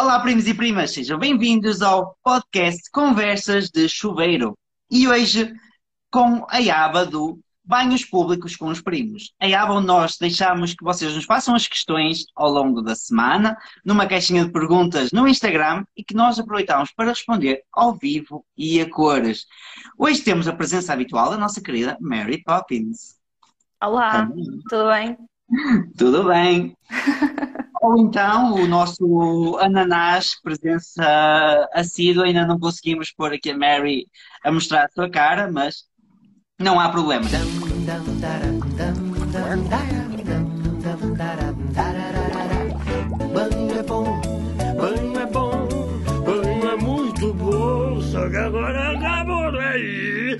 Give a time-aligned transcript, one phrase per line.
[0.00, 4.56] Olá, primos e primas, sejam bem-vindos ao podcast Conversas de Chuveiro.
[4.88, 5.52] E hoje
[6.08, 9.32] com a aba do Banhos Públicos com os Primos.
[9.40, 13.56] A aba onde nós deixamos que vocês nos façam as questões ao longo da semana,
[13.84, 18.80] numa caixinha de perguntas no Instagram e que nós aproveitamos para responder ao vivo e
[18.80, 19.46] a cores.
[19.98, 23.16] Hoje temos a presença habitual da nossa querida Mary Poppins.
[23.82, 24.30] Olá,
[24.70, 25.18] tudo bem?
[25.96, 26.76] Tudo bem.
[27.88, 31.02] Ou então o nosso ananás, presença
[31.72, 34.06] assídua, ainda não conseguimos pôr aqui a Mary
[34.44, 35.84] a mostrar a sua cara, mas
[36.58, 37.24] não há problema.
[43.32, 44.20] Banho é bom,
[44.76, 45.68] banho é bom,
[46.26, 50.38] banho é muito bom, só que agora acabou daí.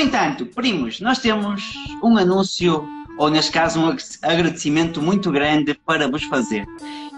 [0.00, 6.22] Entanto, primos, nós temos um anúncio, ou neste caso um agradecimento muito grande para vos
[6.24, 6.66] fazer.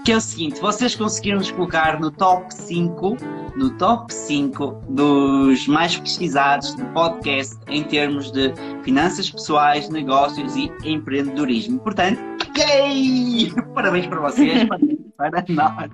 [0.05, 3.17] Que é o seguinte, vocês conseguiram nos colocar no top 5,
[3.57, 8.53] no top 5 dos mais pesquisados de podcast em termos de
[8.83, 11.79] finanças pessoais, negócios e empreendedorismo.
[11.79, 12.21] Portanto,
[12.59, 13.53] yay!
[13.75, 14.69] Parabéns para vocês,
[15.17, 15.91] parabéns para nós.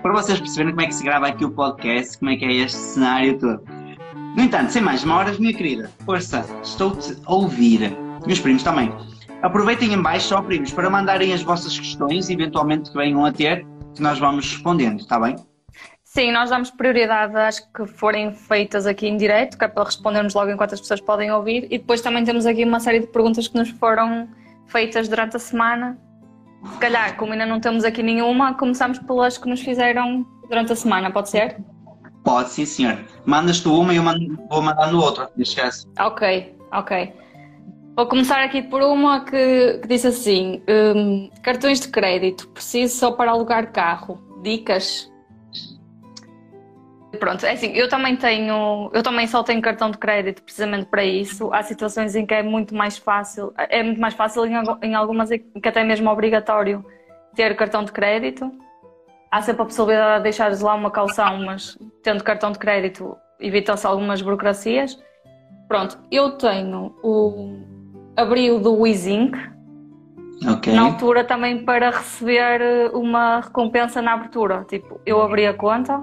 [0.00, 2.52] Para vocês perceberem como é que se grava aqui o podcast, como é que é
[2.52, 3.77] este cenário todo.
[4.36, 7.96] No entanto, sem mais demoras, minha querida, força, estou-te a ouvir.
[8.26, 8.92] Meus primos também.
[9.42, 13.66] Aproveitem em baixo, só primos, para mandarem as vossas questões, eventualmente que venham a ter,
[13.94, 15.36] que nós vamos respondendo, está bem?
[16.04, 20.34] Sim, nós damos prioridade às que forem feitas aqui em direto, que é para respondermos
[20.34, 23.46] logo enquanto as pessoas podem ouvir, e depois também temos aqui uma série de perguntas
[23.46, 24.28] que nos foram
[24.66, 25.98] feitas durante a semana.
[26.72, 30.76] Se calhar, como ainda não temos aqui nenhuma, começamos pelas que nos fizeram durante a
[30.76, 31.56] semana, pode ser?
[32.24, 33.04] Pode, sim, senhor.
[33.24, 35.88] Mandas tu uma e eu mando, vou mandar no outro, caso.
[35.98, 37.12] Ok, ok.
[37.96, 43.12] Vou começar aqui por uma que, que disse assim: hum, cartões de crédito, preciso só
[43.12, 44.22] para alugar carro.
[44.42, 45.10] Dicas?
[47.18, 51.04] Pronto, é assim, eu também tenho, eu também só tenho cartão de crédito precisamente para
[51.04, 51.52] isso.
[51.52, 55.30] Há situações em que é muito mais fácil, é muito mais fácil em, em algumas
[55.30, 56.84] em que até mesmo é obrigatório
[57.34, 58.52] ter cartão de crédito.
[59.30, 63.86] Há sempre a possibilidade de deixares lá uma calção, mas tendo cartão de crédito evita-se
[63.86, 64.98] algumas burocracias.
[65.68, 67.58] Pronto, eu tenho o
[68.16, 69.38] abri o do WeZink
[70.46, 70.72] Ok.
[70.72, 74.64] na altura também para receber uma recompensa na abertura.
[74.68, 76.02] Tipo, eu abri a conta,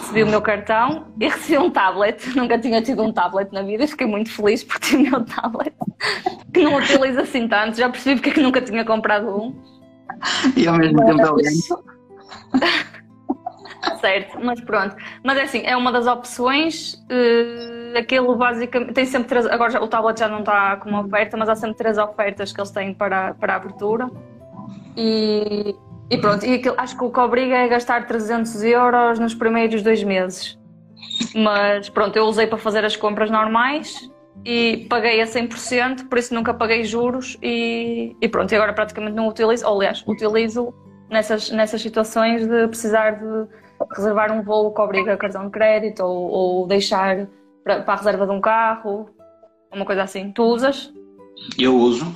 [0.00, 2.26] recebi o meu cartão e recebi um tablet.
[2.34, 5.74] Nunca tinha tido um tablet na vida, fiquei muito feliz por ter o meu tablet,
[6.52, 7.76] que não utilizo assim tanto.
[7.76, 9.54] Já percebi porque é que nunca tinha comprado um.
[10.56, 11.89] E ao mesmo tempo lento.
[14.00, 14.94] Certo, mas pronto.
[15.24, 16.94] Mas é assim, é uma das opções.
[17.10, 18.92] Uh, aquilo basicamente.
[18.92, 19.46] Tem sempre três.
[19.46, 22.60] Agora já- o tablet já não está como oferta, mas há sempre três ofertas que
[22.60, 24.08] eles têm para, para a abertura.
[24.96, 25.74] E,
[26.10, 29.82] e pronto, e aquilo, acho que o que obriga é gastar 300 euros nos primeiros
[29.82, 30.58] dois meses.
[31.34, 34.10] Mas pronto, eu usei para fazer as compras normais
[34.44, 39.14] e paguei a 100%, por isso nunca paguei juros e, e pronto, e agora praticamente
[39.14, 40.72] não utilizo, ou aliás, utilizo
[41.10, 43.48] nessas, nessas situações de precisar de
[43.96, 47.26] reservar um voo que obriga cartão de crédito ou, ou deixar
[47.64, 49.10] para, para a reserva de um carro,
[49.72, 50.32] uma coisa assim.
[50.32, 50.92] Tu usas?
[51.58, 52.06] Eu uso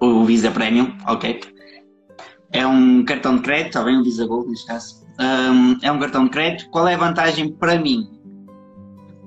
[0.00, 1.40] o Visa Premium, ok.
[2.52, 3.96] É um cartão de crédito, está bem?
[3.96, 5.02] O Visa Gold neste caso.
[5.20, 6.68] Hum, é um cartão de crédito.
[6.70, 8.10] Qual é a vantagem para mim?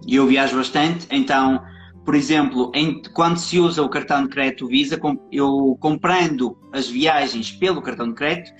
[0.08, 1.64] Eu viajo bastante, então,
[2.06, 6.88] por exemplo, em- quando se usa o cartão de crédito Visa, com- eu comprando as
[6.88, 8.52] viagens pelo cartão de crédito,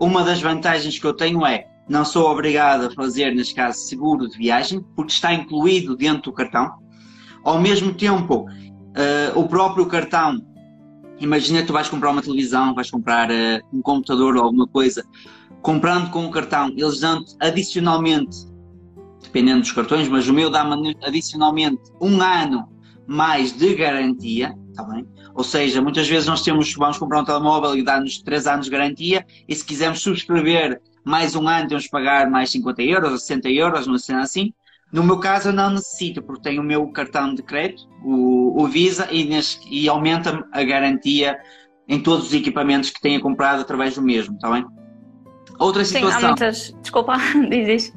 [0.00, 4.26] uma das vantagens que eu tenho é não sou obrigado a fazer, neste caso, seguro
[4.26, 6.72] de viagem, porque está incluído dentro do cartão.
[7.44, 8.46] Ao mesmo tempo,
[8.96, 10.40] eh, o próprio cartão,
[11.20, 15.04] imagina que tu vais comprar uma televisão, vais comprar eh, um computador ou alguma coisa,
[15.60, 18.34] comprando com o cartão, eles dão-te adicionalmente,
[19.22, 22.66] dependendo dos cartões, mas o meu dá-me adicionalmente um ano
[23.06, 25.06] mais de garantia, está bem?
[25.34, 28.72] Ou seja, muitas vezes nós temos, vamos comprar um telemóvel e dá-nos 3 anos de
[28.72, 33.18] garantia, e se quisermos subscrever mais um ano, temos que pagar mais 50 euros ou
[33.18, 34.52] 60 euros, uma cena assim.
[34.92, 38.66] No meu caso, eu não necessito, porque tenho o meu cartão de crédito, o, o
[38.68, 41.36] Visa, e, neste- e aumenta-me a garantia
[41.88, 44.64] em todos os equipamentos que tenha comprado através do mesmo, está bem?
[45.58, 46.28] Outra Sim, há situação.
[46.28, 46.74] muitas.
[46.80, 47.16] Desculpa,
[47.50, 47.96] diz isso.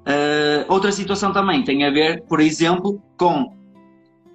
[0.00, 3.54] Uh, outra situação também tem a ver, por exemplo, com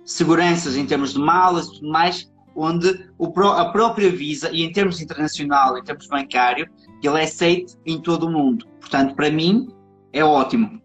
[0.06, 3.10] seguranças em termos de malas e tudo mais, onde
[3.58, 6.70] a própria Visa, e em termos internacional, em termos bancário,
[7.04, 8.66] ele é aceito em todo o mundo.
[8.80, 9.68] Portanto, para mim,
[10.14, 10.82] é ótimo.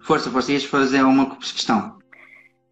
[0.00, 1.96] Força, força, ias fazer uma questão.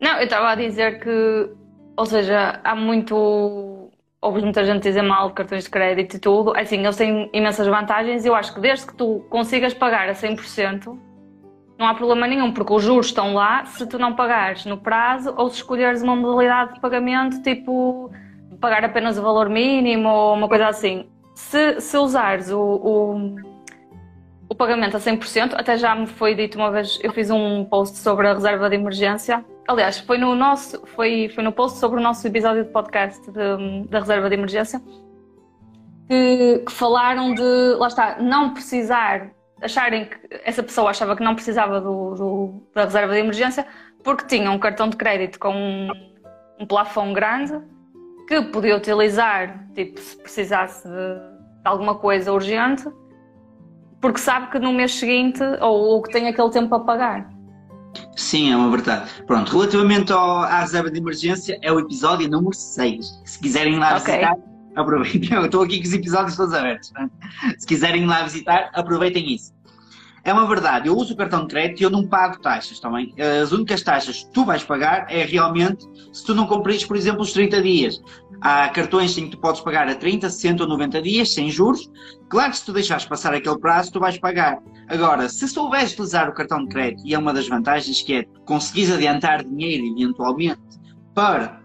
[0.00, 1.50] Não, eu estava a dizer que,
[1.96, 3.90] ou seja, há muito.
[4.20, 6.56] Ouves muita gente dizer mal de cartões de crédito e tudo.
[6.56, 10.12] Assim, eles têm imensas vantagens e eu acho que desde que tu consigas pagar a
[10.12, 10.98] 100%,
[11.78, 15.34] não há problema nenhum, porque os juros estão lá se tu não pagares no prazo
[15.36, 18.10] ou se escolheres uma modalidade de pagamento, tipo
[18.60, 21.06] pagar apenas o valor mínimo ou uma coisa assim.
[21.34, 23.36] Se, se usares o, o,
[24.48, 27.98] o pagamento a 100%, até já me foi dito uma vez, eu fiz um post
[27.98, 29.44] sobre a reserva de emergência.
[29.68, 33.88] Aliás, foi no nosso, foi, foi no post sobre o nosso episódio de podcast de,
[33.88, 34.80] da reserva de emergência
[36.08, 39.30] que, que falaram de, lá está, não precisar
[39.64, 43.66] acharem que essa pessoa achava que não precisava do, do, da reserva de emergência
[44.02, 45.88] porque tinha um cartão de crédito com um,
[46.60, 47.58] um plafond grande
[48.28, 52.84] que podia utilizar, tipo, se precisasse de, de alguma coisa urgente,
[54.00, 57.34] porque sabe que no mês seguinte ou, ou que tem aquele tempo para pagar.
[58.16, 59.10] Sim, é uma verdade.
[59.26, 63.22] Pronto, relativamente ao, à reserva de emergência, é o episódio número 6.
[63.24, 64.16] Se quiserem lá okay.
[64.16, 64.36] visitar,
[64.74, 65.28] aproveitem.
[65.36, 66.92] Eu estou aqui com os episódios todos abertos.
[66.92, 67.10] Né?
[67.58, 69.54] Se quiserem lá visitar, aproveitem isso.
[70.26, 73.14] É uma verdade, eu uso o cartão de crédito e eu não pago taxas também.
[73.42, 77.20] As únicas taxas que tu vais pagar é realmente se tu não cumprires, por exemplo,
[77.20, 78.00] os 30 dias.
[78.40, 81.90] Há cartões em que tu podes pagar a 30, 60 ou 90 dias, sem juros.
[82.30, 84.58] Claro que se tu deixares passar aquele prazo, tu vais pagar.
[84.88, 88.24] Agora, se souberes utilizar o cartão de crédito, e é uma das vantagens que é
[88.46, 90.60] conseguires adiantar dinheiro eventualmente
[91.14, 91.60] para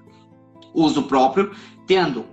[0.73, 1.51] uso próprio,
[1.88, 2.25] tendo,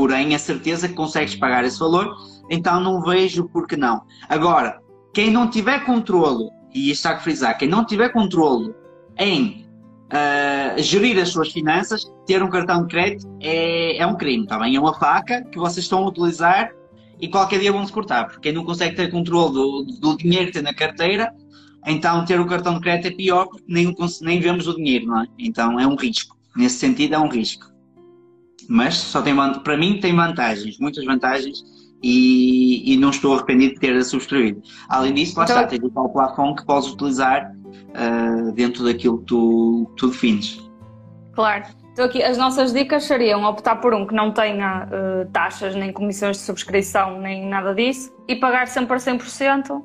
[0.00, 2.16] porém, a certeza que consegues pagar esse valor,
[2.48, 4.00] então não vejo por que não.
[4.30, 4.80] Agora,
[5.12, 8.74] quem não tiver controlo, e está a frisar, quem não tiver controlo
[9.18, 9.66] em
[10.06, 14.58] uh, gerir as suas finanças, ter um cartão de crédito é, é um crime, tá
[14.58, 14.74] bem?
[14.74, 16.72] É uma faca que vocês estão a utilizar
[17.20, 20.46] e qualquer dia vão se cortar, porque quem não consegue ter controle do, do dinheiro
[20.46, 21.30] que tem na carteira,
[21.86, 25.20] então ter o cartão de crédito é pior porque nem, nem vemos o dinheiro, não
[25.20, 25.26] é?
[25.38, 26.34] Então é um risco.
[26.56, 27.69] Nesse sentido é um risco.
[28.70, 29.34] Mas só tem
[29.64, 31.64] para mim tem vantagens, muitas vantagens
[32.00, 34.62] e, e, não estou arrependido de ter subscrevido.
[34.88, 39.18] Além disso, lá então, está, tem o tal plafond que podes utilizar uh, dentro daquilo
[39.18, 40.62] que tu, tu defines.
[41.34, 41.64] Claro.
[41.92, 45.92] Então aqui as nossas dicas seriam optar por um que não tenha uh, taxas, nem
[45.92, 49.82] comissões de subscrição, nem nada disso, e pagar sempre a 100%.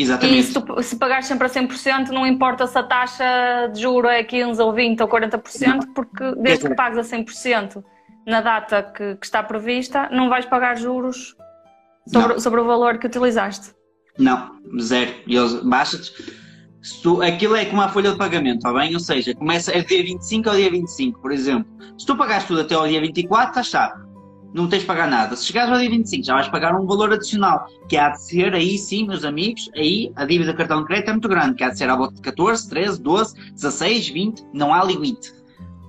[0.00, 0.38] Exatamente.
[0.38, 4.08] E se, tu, se pagar sempre a 100%, não importa se a taxa de juro
[4.08, 7.82] é 15 ou 20 ou 40%, porque desde que pagues a 100%,
[8.26, 11.34] na data que, que está prevista, não vais pagar juros
[12.06, 13.74] sobre, sobre o valor que utilizaste.
[14.18, 14.50] Não,
[14.80, 15.12] zero.
[15.64, 16.12] Basta-te.
[17.26, 18.92] Aquilo é como a folha de pagamento, está bem?
[18.94, 21.66] Ou seja, começa é dia 25 ao dia 25, por exemplo.
[21.98, 24.05] Se tu pagares tudo até ao dia 24, estás chato.
[24.56, 25.36] Não tens de pagar nada.
[25.36, 28.54] Se chegares ao dia 25, já vais pagar um valor adicional, que há de ser,
[28.54, 31.62] aí sim, meus amigos, aí a dívida de cartão de crédito é muito grande, que
[31.62, 35.30] há de ser à volta de 14, 13, 12, 16, 20, não há limite.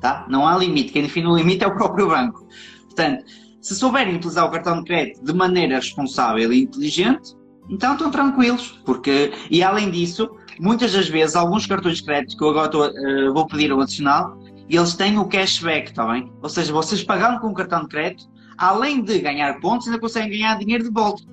[0.02, 0.26] Tá?
[0.30, 0.92] Não há limite.
[0.92, 2.46] Quem define o limite é o próprio banco.
[2.84, 3.24] Portanto,
[3.62, 7.38] se souberem utilizar o cartão de crédito de maneira responsável e inteligente,
[7.70, 8.82] então estão tranquilos.
[8.84, 10.30] Porque, e além disso,
[10.60, 13.80] muitas das vezes, alguns cartões de crédito que eu agora estou, uh, vou pedir o
[13.80, 14.38] adicional,
[14.70, 16.30] eles têm o cashback, está bem?
[16.42, 18.26] Ou seja, vocês pagando com o cartão de crédito,
[18.58, 21.24] além de ganhar pontos, ainda conseguem ganhar dinheiro de volta.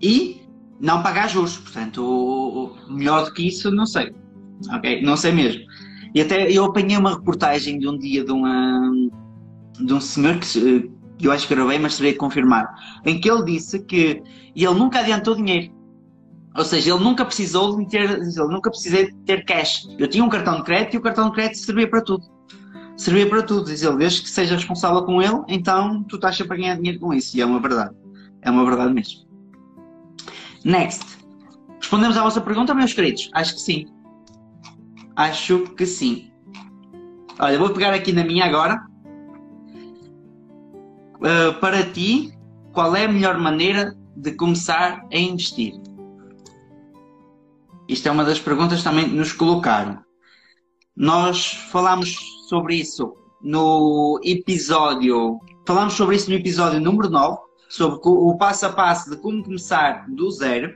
[0.00, 0.42] E
[0.80, 1.56] não pagar juros.
[1.56, 4.12] Portanto, melhor do que isso, não sei.
[4.70, 5.02] Ok?
[5.02, 5.62] Não sei mesmo.
[6.14, 8.90] E até eu apanhei uma reportagem de um dia de, uma,
[9.78, 10.90] de um senhor que
[11.22, 12.74] eu acho que gravei, mas teria que confirmar,
[13.06, 14.22] em que ele disse que
[14.54, 15.72] ele nunca adiantou dinheiro.
[16.54, 19.88] Ou seja, ele nunca precisou de ter, ele nunca precisei de ter cash.
[19.98, 22.24] Eu tinha um cartão de crédito e o cartão de crédito servia para tudo.
[23.02, 26.54] Servia para tudo, diz ele, desde que seja responsável com ele, então tu estás sempre
[26.54, 27.36] a ganhar dinheiro com isso.
[27.36, 27.96] E é uma verdade.
[28.40, 29.26] É uma verdade mesmo.
[30.64, 31.04] Next.
[31.80, 33.28] Respondemos à vossa pergunta, meus queridos?
[33.34, 33.86] Acho que sim.
[35.16, 36.30] Acho que sim.
[37.40, 38.86] Olha, vou pegar aqui na minha agora.
[41.16, 42.32] Uh, para ti,
[42.72, 45.74] qual é a melhor maneira de começar a investir?
[47.88, 49.98] Isto é uma das perguntas que também nos colocaram.
[50.96, 52.16] Nós falámos
[52.52, 55.40] sobre isso no episódio.
[55.66, 57.38] Falámos sobre isso no episódio número 9,
[57.70, 60.70] sobre o passo a passo de como começar do zero.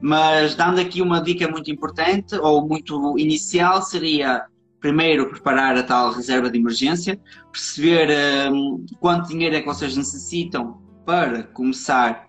[0.00, 4.44] Mas dando aqui uma dica muito importante ou muito inicial seria
[4.78, 8.08] primeiro preparar a tal reserva de emergência, perceber
[8.52, 12.28] um, quanto dinheiro é que vocês necessitam para começar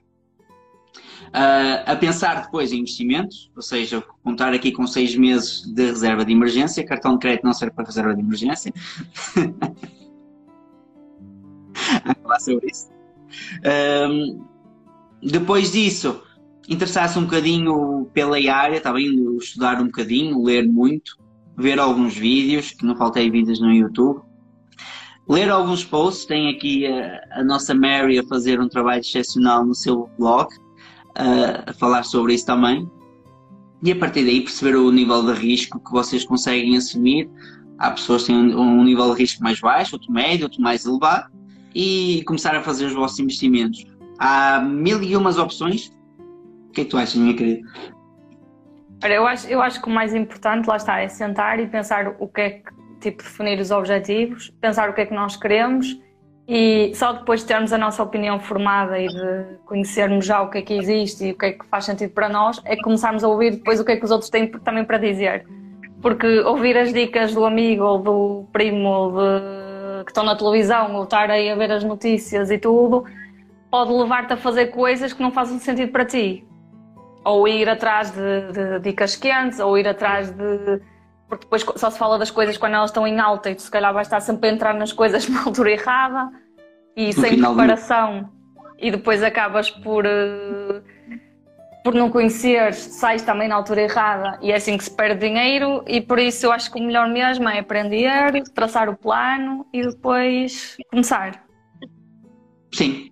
[1.33, 6.23] uh, a pensar depois em investimentos, ou seja, contar aqui com seis meses de reserva
[6.23, 8.73] de emergência, cartão de crédito não serve para reserva de emergência.
[12.05, 12.89] a falar sobre isso.
[14.09, 14.45] Um,
[15.21, 16.21] depois disso,
[16.67, 19.37] interessar-se um bocadinho pela área, está bem?
[19.37, 21.17] Estudar um bocadinho, ler muito,
[21.57, 24.21] ver alguns vídeos, que não faltei vídeos no YouTube.
[25.27, 29.73] Ler alguns posts, tem aqui a, a nossa Mary a fazer um trabalho excepcional no
[29.73, 30.49] seu blog,
[31.15, 32.89] a, falar sobre isso também.
[33.82, 37.29] E a partir daí perceber o nível de risco que vocês conseguem assumir.
[37.77, 41.29] Há pessoas que têm um nível de risco mais baixo, outro médio, outro mais elevado,
[41.75, 43.86] e começar a fazer os vossos investimentos.
[44.20, 45.91] Há mil e umas opções.
[46.70, 47.67] O que é que tu achas, minha querida?
[49.03, 52.27] Eu acho, eu acho que o mais importante, lá está, é sentar e pensar o
[52.27, 56.00] que é que, tipo, definir os objetivos, pensar o que é que nós queremos
[56.47, 60.57] e só depois de termos a nossa opinião formada e de conhecermos já o que
[60.57, 63.27] é que existe e o que é que faz sentido para nós, é começarmos a
[63.27, 65.45] ouvir depois o que é que os outros têm também para dizer.
[66.01, 70.03] Porque ouvir as dicas do amigo ou do primo de...
[70.03, 73.05] que estão na televisão ou estar aí a ver as notícias e tudo,
[73.71, 76.45] pode levar-te a fazer coisas que não fazem sentido para ti
[77.23, 80.81] ou ir atrás de, de, dicas quentes, ou ir atrás de.
[81.37, 83.71] Porque depois só se fala das coisas quando elas estão em alta e tu se
[83.71, 86.31] calhar vais estar sempre a entrar nas coisas na altura errada
[86.95, 88.29] e no sem preparação.
[88.77, 90.83] E depois acabas por, uh,
[91.83, 95.83] por não conhecer, sais também na altura errada e é assim que se perde dinheiro.
[95.87, 99.81] E por isso eu acho que o melhor mesmo é aprender, traçar o plano e
[99.81, 101.43] depois começar.
[102.73, 103.11] Sim,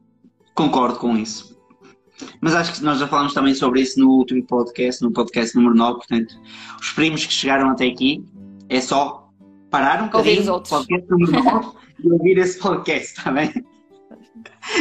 [0.53, 1.50] concordo com isso.
[2.39, 5.75] Mas acho que nós já falamos também sobre isso no último podcast, no podcast número
[5.75, 5.95] 9.
[5.95, 6.35] Portanto,
[6.79, 8.23] os primos que chegaram até aqui
[8.69, 9.29] é só
[9.69, 13.51] parar um bocadinho o podcast número 9 e ouvir esse podcast, está bem?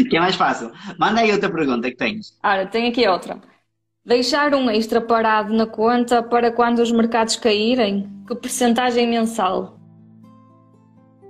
[0.09, 0.71] Que é mais fácil.
[0.99, 2.39] Manda aí outra pergunta que tens.
[2.43, 3.41] Ora, tenho aqui outra.
[4.05, 8.09] Deixar um extra parado na conta para quando os mercados caírem?
[8.27, 9.79] Que percentagem mensal?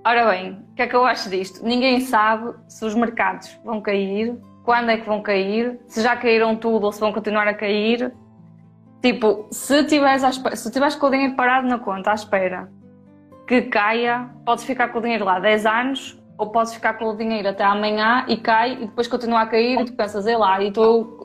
[0.04, 1.64] Ora bem, o que é que eu acho disto?
[1.64, 4.38] Ninguém sabe se os mercados vão cair
[4.70, 8.12] quando é que vão cair, se já caíram tudo ou se vão continuar a cair.
[9.02, 10.22] Tipo, se tiveres,
[10.54, 12.70] se com o dinheiro parado na conta à espera
[13.48, 17.16] que caia, podes ficar com o dinheiro lá 10 anos ou podes ficar com o
[17.16, 20.62] dinheiro até amanhã e cai e depois continua a cair e tu pensas, é lá,
[20.62, 20.72] e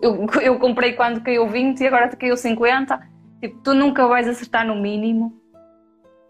[0.01, 2.99] eu, eu comprei quando caiu 20 e agora te caiu 50.
[3.41, 5.39] Tipo, tu nunca vais acertar no mínimo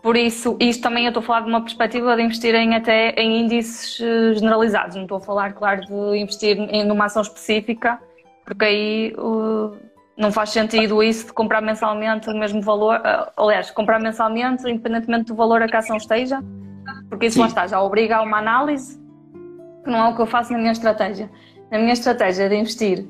[0.05, 3.09] por isso, isto também eu estou a falar de uma perspectiva de investir em, até
[3.19, 4.95] em índices eh, generalizados.
[4.95, 7.99] Não estou a falar, claro, de investir em uma ação específica,
[8.45, 9.75] porque aí uh,
[10.15, 12.99] não faz sentido isso de comprar mensalmente o mesmo valor.
[12.99, 16.39] Uh, aliás, comprar mensalmente, independentemente do valor a que a ação esteja,
[17.09, 17.41] porque isso Sim.
[17.41, 19.01] lá está, já obriga a uma análise,
[19.83, 21.31] que não é o que eu faço na minha estratégia.
[21.71, 23.07] Na minha estratégia de investir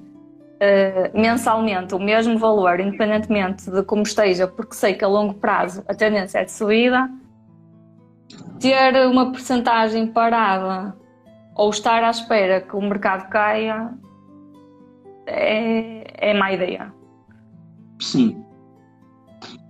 [0.56, 5.84] uh, mensalmente o mesmo valor, independentemente de como esteja, porque sei que a longo prazo
[5.88, 7.10] a tendência é de subida,
[8.60, 10.96] ter uma percentagem parada
[11.56, 13.92] ou estar à espera que o mercado caia
[15.26, 16.94] é, é má ideia.
[18.00, 18.44] Sim.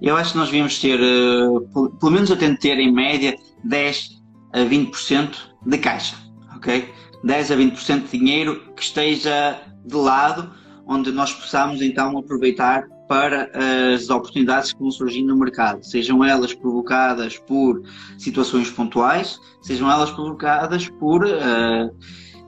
[0.02, 4.22] Eu acho que nós devíamos ter, uh, pelo menos eu tento ter em média 10
[4.54, 6.16] a 20% de caixa,
[6.56, 6.94] ok?
[7.24, 10.52] 10 a 20% de dinheiro que esteja de lado
[10.88, 13.52] onde nós possamos então aproveitar para
[13.94, 17.82] as oportunidades que vão surgindo no mercado, sejam elas provocadas por
[18.18, 21.96] situações pontuais, sejam elas provocadas por uh,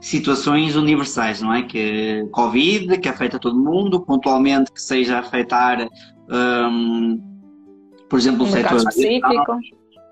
[0.02, 1.64] situações universais, não é?
[1.64, 5.88] Que Covid, que afeta todo mundo, pontualmente que seja afetar,
[6.30, 7.22] um,
[8.10, 9.60] por exemplo, um o setor específico.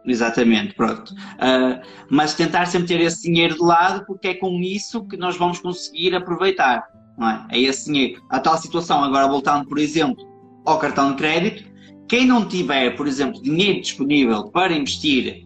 [0.07, 1.11] Exatamente, pronto.
[1.11, 5.35] Uh, mas tentar sempre ter esse dinheiro de lado, porque é com isso que nós
[5.35, 6.83] vamos conseguir aproveitar
[7.17, 7.47] não é?
[7.51, 8.21] É dinheiro.
[8.29, 10.25] A tal situação, agora voltando, por exemplo,
[10.65, 11.63] ao cartão de crédito,
[12.07, 15.45] quem não tiver, por exemplo, dinheiro disponível para investir,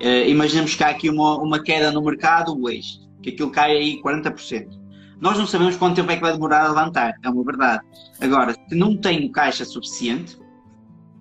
[0.00, 4.02] eh, imaginemos que há aqui uma, uma queda no mercado hoje, que aquilo cai aí
[4.02, 4.68] 40%.
[5.20, 7.82] Nós não sabemos quanto tempo é que vai demorar a levantar, é uma verdade.
[8.20, 10.38] Agora, se não tenho caixa suficiente,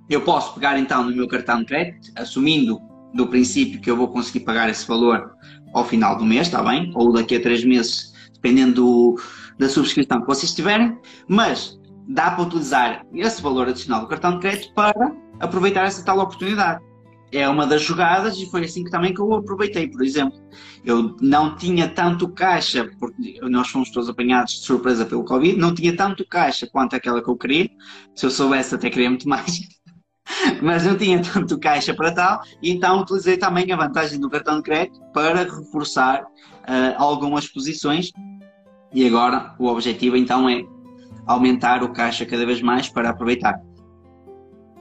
[0.10, 2.80] eu posso pegar então no meu cartão de crédito, assumindo
[3.14, 5.32] do princípio que eu vou conseguir pagar esse valor
[5.74, 6.92] ao final do mês, está bem?
[6.94, 9.16] Ou daqui a três meses, dependendo do,
[9.58, 10.98] da subscrição que vocês tiverem,
[11.28, 16.20] mas dá para utilizar esse valor adicional do cartão de crédito para aproveitar essa tal
[16.20, 16.84] oportunidade.
[17.32, 20.40] É uma das jogadas e foi assim que também que eu aproveitei, por exemplo.
[20.86, 25.74] Eu não tinha tanto caixa, porque nós fomos todos apanhados de surpresa pelo Covid, não
[25.74, 27.70] tinha tanto caixa quanto aquela que eu queria.
[28.16, 29.60] Se eu soubesse, até queria muito mais.
[30.62, 34.64] Mas não tinha tanto caixa para tal, então utilizei também a vantagem do cartão de
[34.64, 38.12] crédito para reforçar uh, algumas posições
[38.96, 40.64] e agora o objetivo então é
[41.28, 43.60] aumentar o caixa cada vez mais para aproveitar.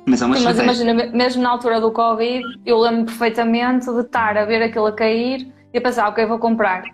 [0.07, 4.01] Mas é uma Sim, mas imagina, mesmo na altura do Covid, eu lembro perfeitamente de
[4.01, 6.85] estar a ver aquilo a cair e a pensar, ok, vou comprar.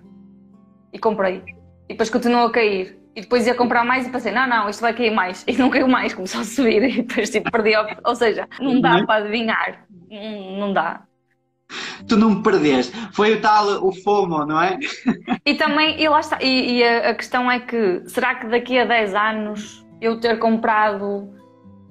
[0.92, 1.42] E comprei.
[1.88, 2.98] E depois continuou a cair.
[3.14, 5.44] E depois ia comprar mais e pensei, não, não, isto vai cair mais.
[5.46, 7.72] E não caiu mais, começou a subir e depois tipo, perdi.
[8.04, 9.84] Ou seja, não dá para adivinhar.
[10.08, 11.02] Não, não dá.
[12.08, 12.92] Tu não me perdeste.
[13.12, 14.78] Foi o tal, o FOMO, não é?
[15.46, 16.38] E também, e lá está.
[16.42, 20.38] E, e a, a questão é que, será que daqui a 10 anos eu ter
[20.38, 21.28] comprado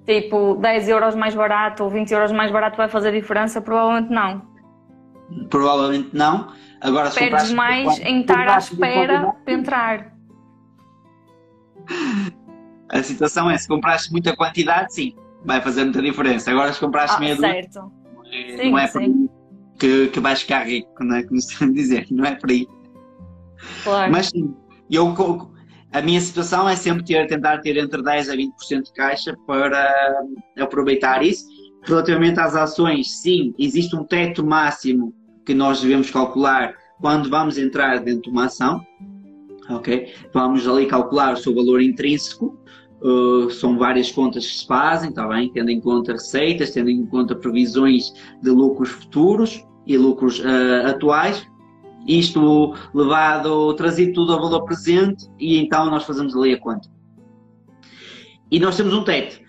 [0.06, 3.62] tipo 10 euros mais barato ou 20 euros mais barato vai fazer diferença?
[3.62, 4.42] Provavelmente não.
[5.50, 6.52] Provavelmente não.
[6.82, 10.14] Agora, se Perdes mais em estar à de espera para entrar.
[12.92, 16.50] A situação é, se compraste muita quantidade, sim, vai fazer muita diferença.
[16.50, 19.19] Agora, se compraste Ah, meia dúzia, não é- Sim, não é sim.
[19.80, 21.24] Que, que vais ficar rico, não é?
[21.24, 22.68] Como se costuma dizer, não é por aí.
[23.84, 24.12] Claro.
[24.12, 24.54] Mas sim,
[24.92, 25.16] eu,
[25.92, 30.22] a minha situação é sempre ter, tentar ter entre 10% a 20% de caixa para
[30.60, 31.46] aproveitar isso.
[31.84, 35.14] Relativamente às ações, sim, existe um teto máximo
[35.46, 38.86] que nós devemos calcular quando vamos entrar dentro de uma ação.
[39.70, 40.14] Ok?
[40.34, 42.58] Vamos ali calcular o seu valor intrínseco.
[43.02, 45.50] Uh, são várias contas que se fazem, está bem?
[45.54, 51.48] Tendo em conta receitas, tendo em conta previsões de lucros futuros e lucros uh, atuais.
[52.08, 56.90] Isto levado, trazido tudo ao valor presente e então nós fazemos ali a conta.
[58.50, 59.40] E nós temos um teto.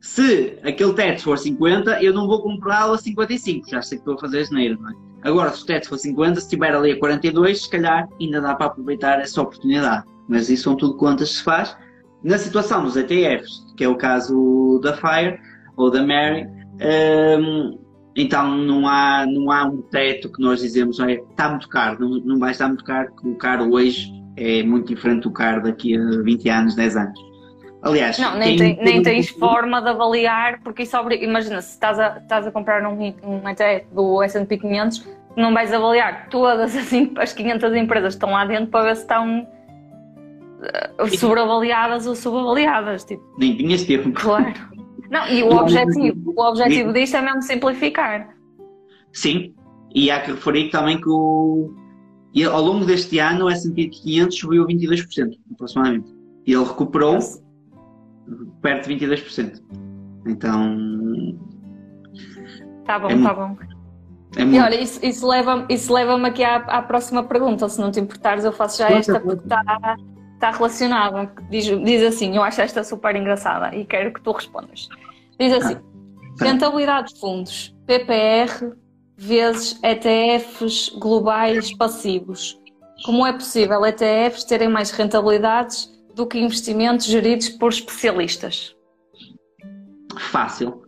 [0.00, 4.14] Se aquele teto for 50, eu não vou comprá-lo a 55, já sei que estou
[4.14, 4.94] a fazer janeiro, não é?
[5.22, 8.54] Agora, se o teto for 50, se estiver ali a 42, se calhar ainda dá
[8.56, 10.04] para aproveitar essa oportunidade.
[10.28, 11.76] Mas isso são tudo contas que se faz.
[12.24, 15.38] Na situação dos ETFs, que é o caso da Fire
[15.76, 16.46] ou da Mary,
[17.38, 17.78] hum,
[18.16, 22.10] então não há, não há um teto que nós dizemos, olha, está muito caro, não,
[22.20, 25.96] não vai estar muito caro, porque o caro hoje é muito diferente do caro daqui
[25.96, 27.20] a 20 anos, 10 anos.
[27.82, 31.24] Aliás, Não, nem, quem- tem- nem tens forma de avaliar, porque isso obriga.
[31.24, 35.04] Imagina, se estás a, estás a comprar um, um ETF do SP 500,
[35.36, 39.02] não vais avaliar todas as, as 500 empresas que estão lá dentro para ver se
[39.02, 39.46] estão
[40.62, 43.02] eh, sobreavaliadas ou subavaliadas.
[43.04, 44.12] Tipo, Nem tinhas tempo.
[44.12, 44.52] claro.
[45.12, 48.34] Não, e o objetivo, o objetivo disto é mesmo simplificar.
[49.12, 49.54] Sim,
[49.94, 51.74] e há que referir também que o...
[52.34, 56.10] e ao longo deste ano o S&P 500 subiu 22%, aproximadamente.
[56.46, 57.18] E ele recuperou
[58.62, 59.60] perto de 22%.
[60.26, 60.78] Então,
[62.86, 63.56] Tá bom, É tá bom.
[64.36, 67.68] é E olha, isso, isso leva-me isso leva aqui à, à próxima pergunta.
[67.68, 69.62] Se não te importares, eu faço já esta porque está
[70.42, 71.32] está relacionada.
[71.48, 74.88] Diz, diz assim: eu acho esta super engraçada e quero que tu respondas.
[75.38, 75.76] Diz assim:
[76.38, 76.44] tá.
[76.44, 78.74] rentabilidade de fundos, PPR
[79.16, 82.60] vezes ETFs globais passivos.
[83.04, 88.74] Como é possível ETFs terem mais rentabilidades do que investimentos geridos por especialistas?
[90.18, 90.82] Fácil.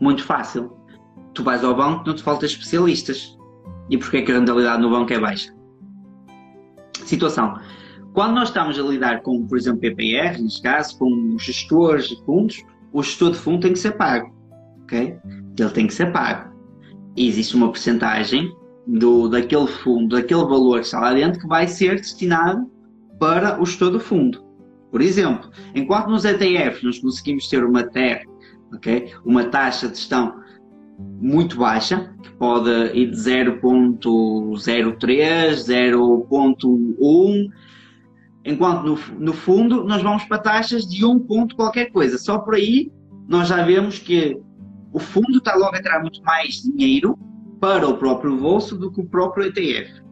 [0.00, 0.76] Muito fácil.
[1.34, 3.36] Tu vais ao banco, não te faltam especialistas.
[3.88, 5.52] E porquê que a rentabilidade no banco é baixa?
[7.04, 7.58] Situação.
[8.12, 12.62] Quando nós estamos a lidar com, por exemplo, PPR, neste caso, com gestores de fundos,
[12.92, 14.34] o gestor de fundo tem que ser pago.
[14.82, 15.16] ok?
[15.58, 16.50] Ele tem que ser pago.
[17.16, 18.52] E existe uma porcentagem
[18.86, 22.68] do, daquele fundo, daquele valor que está lá dentro, que vai ser destinado
[23.18, 24.42] para o gestor do fundo.
[24.90, 28.24] Por exemplo, enquanto nos ETFs nós conseguimos ter uma TER,
[28.74, 29.12] ok?
[29.24, 30.40] uma taxa de gestão
[30.98, 34.50] muito baixa, que pode ir de 0.03,
[35.54, 37.50] 0.1,
[38.44, 42.18] enquanto no, no fundo nós vamos para taxas de 1 ponto qualquer coisa.
[42.18, 42.90] Só por aí
[43.28, 44.38] nós já vemos que
[44.92, 47.18] o fundo está logo a tirar muito mais dinheiro
[47.60, 50.02] para o próprio bolso do que o próprio ETF.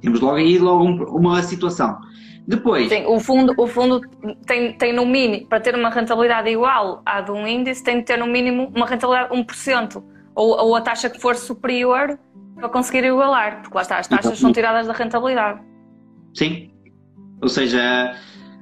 [0.00, 1.98] Temos logo aí logo um- uma situação.
[2.46, 4.02] Depois, Sim, o fundo, o fundo
[4.46, 8.04] tem, tem no mínimo, para ter uma rentabilidade igual à de um índice, tem de
[8.04, 12.18] ter no mínimo uma rentabilidade de 1%, ou, ou a taxa que for superior
[12.56, 15.62] para conseguir igualar, porque lá está, as taxas são tiradas da rentabilidade.
[16.34, 16.70] Sim.
[17.44, 18.16] Ou seja,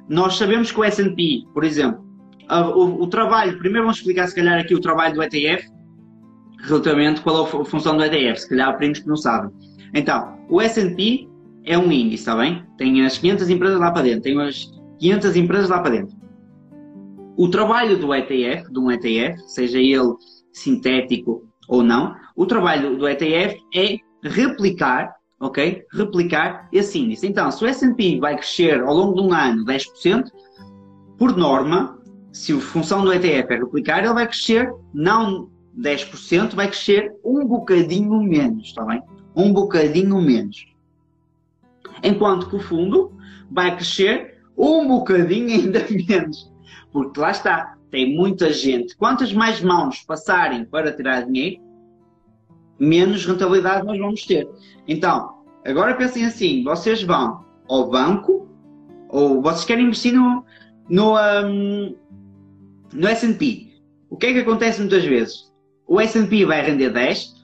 [0.09, 2.05] nós sabemos que o S&P, por exemplo,
[2.49, 5.65] a- o, o trabalho, primeiro vamos explicar se calhar aqui o trabalho do ETF,
[6.65, 9.51] relativamente qual é a fu- função do ETF, se calhar há primos que não sabem.
[9.95, 11.29] Então, o S&P
[11.65, 12.65] é um índice, está bem?
[12.77, 14.69] Tem as 500 empresas lá para dentro, tem as
[14.99, 16.17] 500 empresas lá para dentro.
[17.37, 20.13] O trabalho do ETF, de um ETF, seja ele
[20.53, 25.85] sintético ou não, o trabalho do ETF é replicar ok?
[25.93, 27.27] Replicar esse índice.
[27.27, 30.31] Então, se o S&P vai crescer ao longo de um ano 10%,
[31.19, 31.99] por norma,
[32.33, 37.45] se a função do ETF é replicar, ele vai crescer não 10%, vai crescer um
[37.45, 39.03] bocadinho menos, está bem?
[39.35, 40.67] Um bocadinho menos.
[42.03, 43.13] Enquanto que o fundo
[43.51, 46.51] vai crescer um bocadinho ainda menos.
[46.93, 48.97] Porque lá está, tem muita gente.
[48.97, 51.61] Quantas mais mãos passarem para tirar dinheiro,
[52.79, 54.49] menos rentabilidade nós vamos ter.
[54.87, 58.49] Então, agora pensem assim: vocês vão ao banco,
[59.09, 60.45] ou vocês querem investir no,
[60.89, 61.95] no, um,
[62.93, 63.73] no S&P.
[64.11, 65.53] O que é que acontece muitas vezes?
[65.87, 67.43] O S&P vai render 10,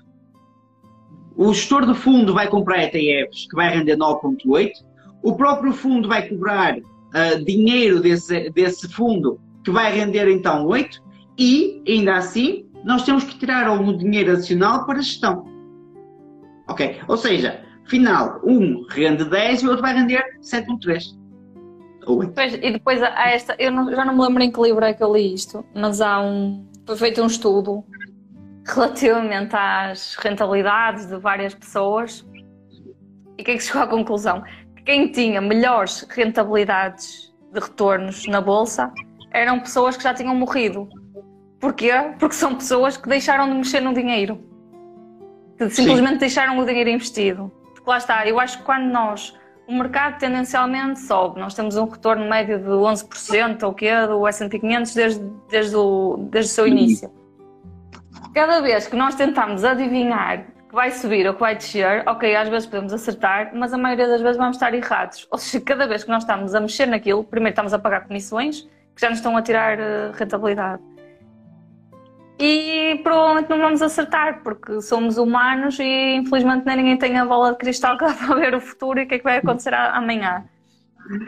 [1.37, 4.73] o gestor do fundo vai comprar ETFs que vai render 9.8,
[5.23, 11.01] o próprio fundo vai cobrar uh, dinheiro desse, desse fundo que vai render então 8
[11.39, 15.45] e, ainda assim, nós temos que tirar algum dinheiro adicional para gestão.
[16.69, 17.01] Ok?
[17.09, 21.17] Ou seja, final, um rende 10 e o outro vai render 7.3.
[22.35, 24.95] Pois, e depois há esta, eu não, já não me lembro em que livro é
[24.95, 27.85] que eu li isto, mas há um, foi feito um estudo
[28.67, 32.27] relativamente às rentabilidades de várias pessoas
[33.39, 34.43] e que é que chegou à conclusão?
[34.77, 38.93] Que quem tinha melhores rentabilidades de retornos na bolsa
[39.31, 40.89] eram pessoas que já tinham morrido.
[41.61, 41.93] Porquê?
[42.19, 44.41] Porque são pessoas que deixaram de mexer no dinheiro.
[45.57, 46.19] Que simplesmente Sim.
[46.19, 47.53] deixaram o dinheiro investido.
[47.75, 49.35] Porque lá está, eu acho que quando nós
[49.69, 51.39] o mercado tendencialmente sobe.
[51.39, 56.29] Nós temos um retorno médio de 11% ou quê do S&P 500 desde, desde, o,
[56.31, 57.13] desde o seu início.
[58.35, 62.49] Cada vez que nós tentamos adivinhar que vai subir ou que vai descer, ok, às
[62.49, 65.29] vezes podemos acertar, mas a maioria das vezes vamos estar errados.
[65.31, 68.63] Ou seja, cada vez que nós estamos a mexer naquilo, primeiro estamos a pagar comissões
[68.63, 70.83] que já nos estão a tirar uh, rentabilidade
[72.39, 77.53] e provavelmente não vamos acertar, porque somos humanos e infelizmente nem ninguém tem a bola
[77.53, 79.75] de cristal que dá para ver o futuro e o que é que vai acontecer
[79.75, 80.45] amanhã.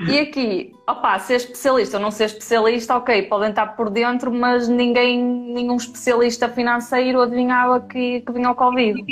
[0.09, 4.68] E aqui, opa, ser especialista ou não ser especialista, ok, podem estar por dentro, mas
[4.68, 9.03] ninguém, nenhum especialista financeiro adivinhava que, que vinha o Covid.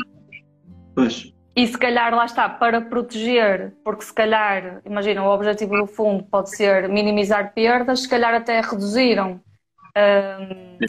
[0.94, 1.32] Pois.
[1.56, 6.22] E se calhar lá está, para proteger, porque se calhar, imagina, o objetivo do fundo
[6.22, 9.40] pode ser minimizar perdas, se calhar até reduziram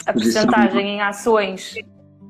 [0.06, 1.74] a percentagem em ações,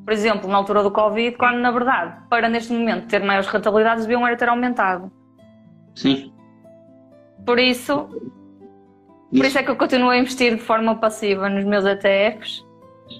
[0.04, 4.04] por exemplo, na altura do Covid, quando na verdade, para neste momento ter maiores rentabilidades,
[4.04, 5.10] deviam era ter aumentado.
[5.94, 6.32] Sim.
[7.44, 8.08] Por isso,
[9.30, 12.64] por isso é que eu continuo a investir de forma passiva nos meus ETFs,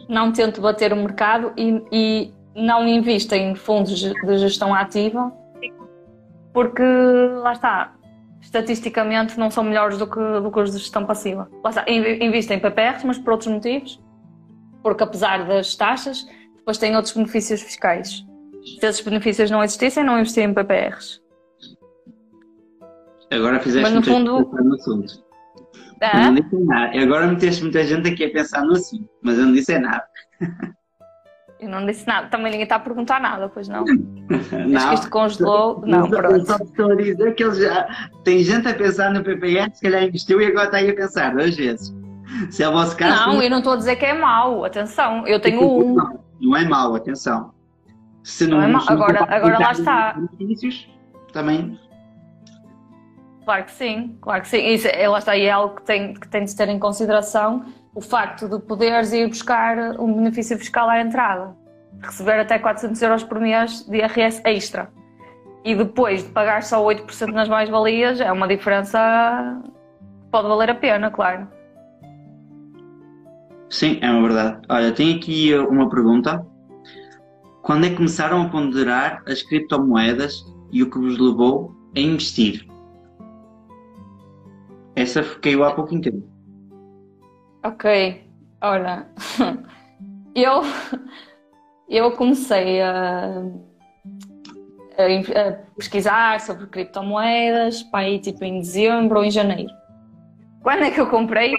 [0.09, 5.33] não tento bater o mercado e, e não invisto em fundos de gestão ativa,
[6.53, 7.93] porque lá está,
[8.51, 11.49] estatisticamente não são melhores do que, do que os de gestão passiva.
[11.63, 14.03] Lá está, investem em PPRs, mas por outros motivos,
[14.83, 18.27] porque apesar das taxas, depois têm outros benefícios fiscais.
[18.81, 21.21] Se esses benefícios não existissem, não investiam em PPRs.
[23.31, 24.45] Agora fizeste mas no fundo...
[24.45, 25.25] pensar no assunto.
[26.03, 26.31] Ah?
[26.31, 27.01] Não disse nada.
[27.01, 30.05] Agora meteste muita gente aqui a pensar no assunto, mas eu não disse nada.
[31.61, 32.29] Eu não disse nada.
[32.29, 33.85] Também ninguém está a perguntar nada, pois não?
[34.67, 34.77] não.
[34.77, 35.83] Acho que isto congelou.
[35.87, 36.47] Não, pronto.
[36.47, 38.09] Só estou a dizer que já.
[38.25, 41.35] Tem gente a pensar no PPN, se calhar investiu e agora está aí a pensar
[41.35, 41.95] duas vezes.
[42.51, 43.27] Se é o vosso caso.
[43.27, 44.65] Não, eu não estou a dizer que é mau.
[44.65, 45.95] Atenção, eu tenho um.
[45.95, 47.53] Não, não é mau, atenção.
[48.23, 48.85] Se não, não é mau.
[48.89, 50.17] Agora, agora lá está.
[51.33, 51.79] Também.
[53.45, 54.65] Claro que sim, claro que sim.
[54.65, 57.65] Isso, é, lá está, e é algo que tem, que tem de ter em consideração
[57.95, 61.55] o facto de poderes ir buscar um benefício fiscal à entrada,
[62.01, 64.91] receber até 400 euros por mês de IRS extra.
[65.65, 68.99] E depois de pagar só 8% nas mais-valias, é uma diferença
[70.23, 71.47] que pode valer a pena, claro.
[73.69, 74.61] Sim, é uma verdade.
[74.69, 76.45] Olha, tenho aqui uma pergunta.
[77.63, 82.67] Quando é que começaram a ponderar as criptomoedas e o que vos levou a investir?
[84.97, 86.30] Essa caiu há pouco tempo.
[87.63, 88.25] Ok,
[88.63, 89.07] olha,
[90.35, 90.63] eu,
[91.89, 93.43] eu comecei a,
[94.97, 99.71] a, a, pesquisar sobre criptomoedas para aí tipo em dezembro ou em janeiro.
[100.63, 101.55] Quando é que eu comprei?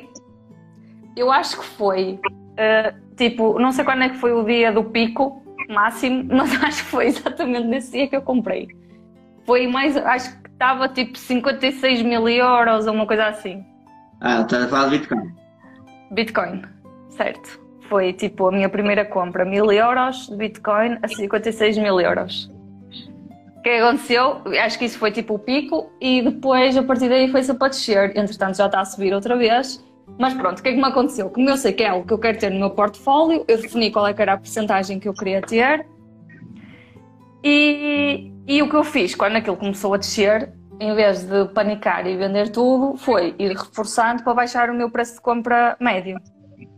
[1.15, 4.83] Eu acho que foi uh, tipo, não sei quando é que foi o dia do
[4.85, 8.69] pico máximo, mas acho que foi exatamente nesse dia que eu comprei.
[9.45, 13.63] Foi mais, acho que estava tipo 56 mil euros ou uma coisa assim.
[14.19, 15.40] Ah, estás a falar de Bitcoin?
[16.11, 16.61] Bitcoin,
[17.09, 17.59] certo.
[17.89, 22.51] Foi tipo a minha primeira compra, mil euros de Bitcoin a 56 mil euros.
[23.57, 24.41] O que aconteceu?
[24.63, 28.17] Acho que isso foi tipo o pico e depois a partir daí foi-se para descer.
[28.17, 29.83] Entretanto já está a subir outra vez.
[30.17, 31.29] Mas pronto, o que é que me aconteceu?
[31.29, 33.91] Como eu sei que é algo que eu quero ter no meu portfólio, eu defini
[33.91, 35.85] qual é que era a porcentagem que eu queria ter.
[37.43, 42.07] E, e o que eu fiz quando aquilo começou a descer, em vez de panicar
[42.07, 46.19] e vender tudo, foi ir reforçando para baixar o meu preço de compra médio.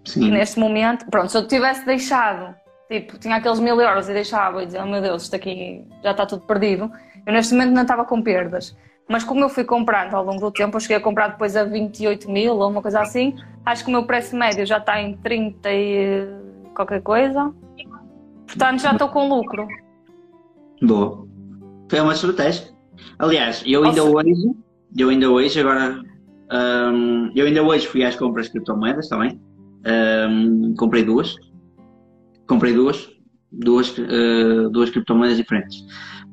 [0.04, 0.26] Sim.
[0.26, 2.54] E neste momento, pronto, se eu tivesse deixado,
[2.92, 6.12] tipo, tinha aqueles mil euros e deixava e dizia, oh meu Deus, isto aqui já
[6.12, 6.92] está tudo perdido,
[7.26, 8.76] eu neste momento não estava com perdas.
[9.08, 11.64] Mas como eu fui comprando ao longo do tempo, eu cheguei a comprar depois a
[11.64, 15.16] 28 mil ou uma coisa assim, acho que o meu preço médio já está em
[15.16, 16.28] 30 e
[16.76, 17.54] qualquer coisa.
[18.46, 19.66] Portanto, já estou com lucro.
[20.82, 21.26] Boa.
[21.90, 22.73] Foi uma estratégia.
[23.20, 24.18] Aliás, eu ainda Nossa.
[24.18, 24.52] hoje,
[24.98, 26.04] eu ainda hoje, agora
[26.54, 29.42] Um, eu ainda hoje fui às compras de criptomoedas também.
[30.30, 31.36] Um, comprei duas.
[32.48, 33.10] Comprei duas.
[33.52, 35.84] Duas, uh, duas criptomoedas diferentes.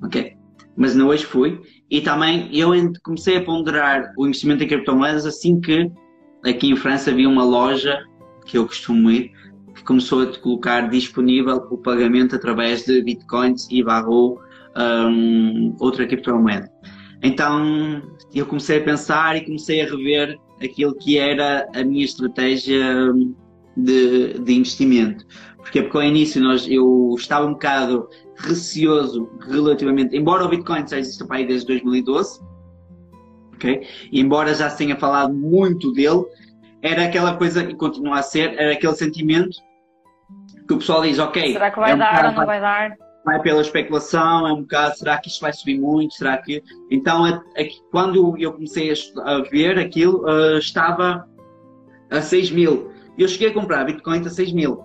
[0.02, 0.34] Ok?
[0.76, 1.60] Mas ainda hoje fui.
[1.90, 2.70] E também eu
[3.02, 5.90] comecei a ponderar o investimento em criptomoedas assim que
[6.44, 7.98] aqui em França havia uma loja
[8.44, 9.32] que eu costumo ir
[9.74, 14.40] que começou a colocar disponível o pagamento através de bitcoins e barrou
[14.76, 16.70] um, outra criptomoeda.
[17.22, 18.02] Então
[18.34, 23.12] eu comecei a pensar e comecei a rever aquilo que era a minha estratégia
[23.76, 25.26] de, de investimento.
[25.56, 30.98] Porque, porque ao início nós, eu estava um bocado receoso relativamente, embora o Bitcoin já
[30.98, 32.40] exista para aí desde 2012,
[33.54, 33.86] ok?
[34.10, 36.24] E embora já se tenha falado muito dele,
[36.82, 39.58] era aquela coisa, e continua a ser, era aquele sentimento
[40.66, 41.52] que o pessoal diz, ok.
[41.52, 42.96] Será que vai é um dar ou não vai dar?
[43.24, 46.14] Vai pela especulação, é um bocado, será que isto vai subir muito?
[46.14, 46.62] Será que.
[46.90, 51.26] Então, é, é, quando eu comecei a, a ver aquilo, uh, estava
[52.10, 52.90] a 6 mil.
[53.18, 54.82] Eu cheguei a comprar Bitcoin a 6 mil.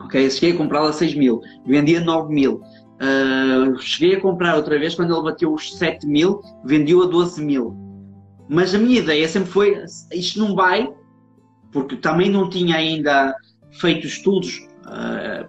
[0.00, 0.30] Ok?
[0.30, 1.40] Cheguei a comprá-lo a 6 mil.
[1.64, 2.60] Vendia 9 mil.
[2.96, 7.44] Uh, cheguei a comprar outra vez quando ele bateu os 7 mil, vendeu a 12
[7.44, 7.74] mil.
[8.48, 10.92] Mas a minha ideia sempre foi: isto não vai,
[11.72, 13.34] porque também não tinha ainda
[13.72, 14.66] feito estudos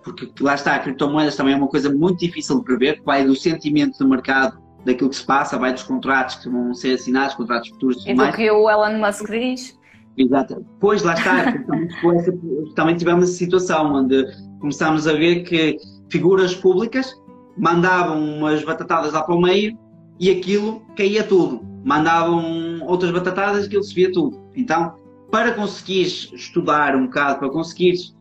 [0.03, 3.35] porque lá está, a criptomoedas também é uma coisa muito difícil de prever, vai do
[3.35, 7.69] sentimento do mercado, daquilo que se passa, vai dos contratos que vão ser assinados, contratos
[7.69, 9.77] futuros e, e do que o Elon Musk diz.
[10.17, 10.65] Exato.
[10.79, 14.25] Pois, lá está, também, também tivemos essa situação onde
[14.59, 15.77] começámos a ver que
[16.09, 17.13] figuras públicas
[17.55, 19.77] mandavam umas batatadas lá para o meio
[20.19, 21.61] e aquilo caía tudo.
[21.85, 24.41] Mandavam outras batatadas e aquilo se via tudo.
[24.55, 24.95] Então,
[25.29, 28.16] para conseguires estudar um bocado, para conseguires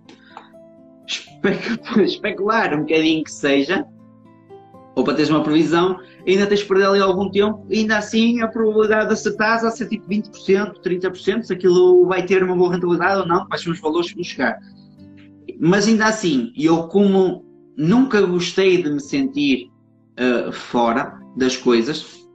[2.03, 3.87] especular um bocadinho que seja,
[4.97, 8.49] ou para teres uma previsão, ainda tens de perder ali algum tempo, ainda assim a
[8.49, 13.21] probabilidade de acertar vai ser tipo 20%, 30%, se aquilo vai ter uma boa rentabilidade
[13.21, 14.59] ou não, quais são os valores que vão chegar.
[15.61, 17.45] Mas ainda assim, eu como
[17.77, 19.71] nunca gostei de me sentir
[20.19, 22.27] uh, fora das coisas,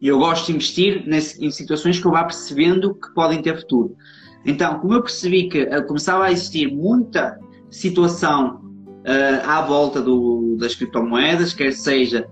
[0.00, 3.96] eu gosto de investir nesse, em situações que eu vá percebendo que podem ter futuro.
[4.44, 7.38] Então, como eu percebi que uh, começava a existir muita
[7.72, 8.60] situação
[9.00, 12.28] uh, à volta do, das criptomoedas, quer seja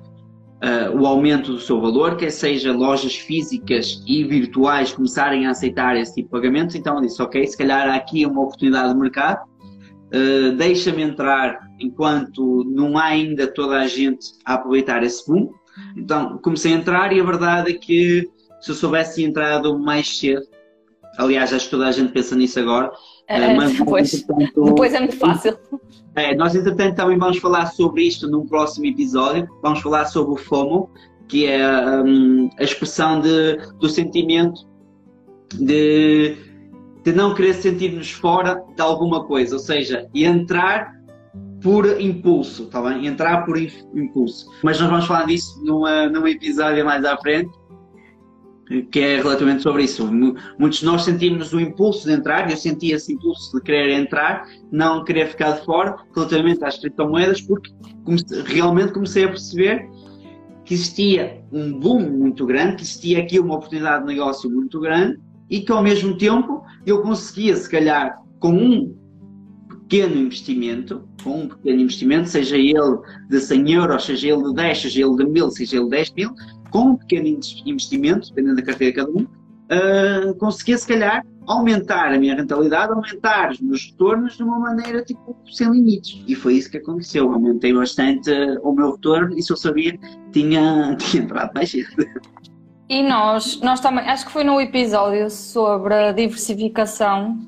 [0.63, 5.97] uh, o aumento do seu valor, quer seja lojas físicas e virtuais começarem a aceitar
[5.97, 6.77] esse tipo de pagamentos.
[6.77, 12.65] Então disse, ok, se calhar há aqui uma oportunidade de mercado, uh, deixa-me entrar enquanto
[12.65, 15.51] não há ainda toda a gente a aproveitar esse boom.
[15.97, 18.29] Então comecei a entrar e a verdade é que
[18.61, 20.47] se eu soubesse entrado mais cedo,
[21.17, 22.93] aliás acho que toda a gente pensa nisso agora,
[23.31, 25.57] é, mas, depois, depois é muito fácil.
[26.17, 29.49] É, nós, entretanto, também vamos falar sobre isto num próximo episódio.
[29.63, 30.91] Vamos falar sobre o FOMO,
[31.29, 31.65] que é
[32.03, 34.69] um, a expressão de, do sentimento
[35.55, 36.37] de,
[37.05, 40.99] de não querer sentir-nos fora de alguma coisa, ou seja, entrar
[41.63, 43.07] por impulso, tá bem?
[43.07, 44.51] Entrar por impulso.
[44.65, 47.51] Mas nós vamos falar disso numa, num episódio mais à frente
[48.91, 50.07] que é relativamente sobre isso.
[50.59, 54.47] Muitos de nós sentimos o impulso de entrar, eu senti esse impulso de querer entrar,
[54.71, 57.71] não querer ficar de fora, relativamente às criptomoedas, porque
[58.47, 59.89] realmente comecei a perceber
[60.65, 65.19] que existia um boom muito grande, que existia aqui uma oportunidade de negócio muito grande
[65.49, 68.97] e que ao mesmo tempo eu conseguia, se calhar, com um
[69.69, 74.83] pequeno investimento, com um pequeno investimento, seja ele de 100 euros, seja ele de 10,
[74.83, 76.31] seja ele de 1000, seja ele de 10 mil,
[76.71, 82.13] com um pequeno investimento, dependendo da carteira de cada um, uh, conseguia se calhar aumentar
[82.13, 86.23] a minha rentabilidade, aumentar os meus retornos de uma maneira tipo sem limites.
[86.27, 87.33] E foi isso que aconteceu.
[87.33, 88.31] Aumentei bastante
[88.63, 89.99] o meu retorno e se eu sabia,
[90.33, 91.89] tinha, tinha entrado mais cedo.
[92.89, 97.39] E nós, nós também, acho que foi no episódio sobre a diversificação,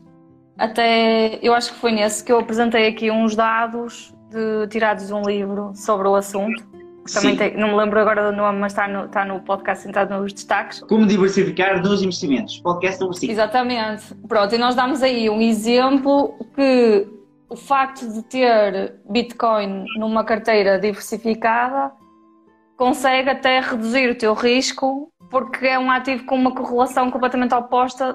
[0.57, 5.15] até eu acho que foi nesse que eu apresentei aqui uns dados de, tirados de
[5.15, 6.72] um livro sobre o assunto
[7.13, 10.15] também tem, não me lembro agora do nome, mas está no, está no podcast sentado
[10.15, 10.81] nos destaques.
[10.81, 12.61] Como diversificar nos investimentos.
[12.61, 13.33] Podcast número 5.
[13.33, 14.15] Exatamente.
[14.29, 17.09] Pronto, e nós damos aí um exemplo que
[17.49, 21.93] o facto de ter Bitcoin numa carteira diversificada
[22.77, 28.15] consegue até reduzir o teu risco porque é um ativo com uma correlação completamente oposta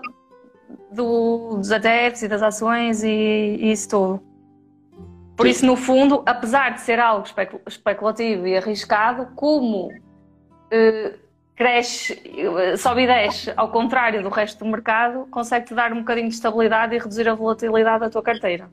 [0.92, 4.27] do, dos ETFs e das ações e, e isso tudo.
[5.38, 7.28] Por isso, no fundo, apesar de ser algo
[7.68, 11.18] especulativo e arriscado, como uh,
[11.56, 16.28] cresce, uh, sobe e desce, ao contrário do resto do mercado, consegue-te dar um bocadinho
[16.28, 18.68] de estabilidade e reduzir a volatilidade da tua carteira.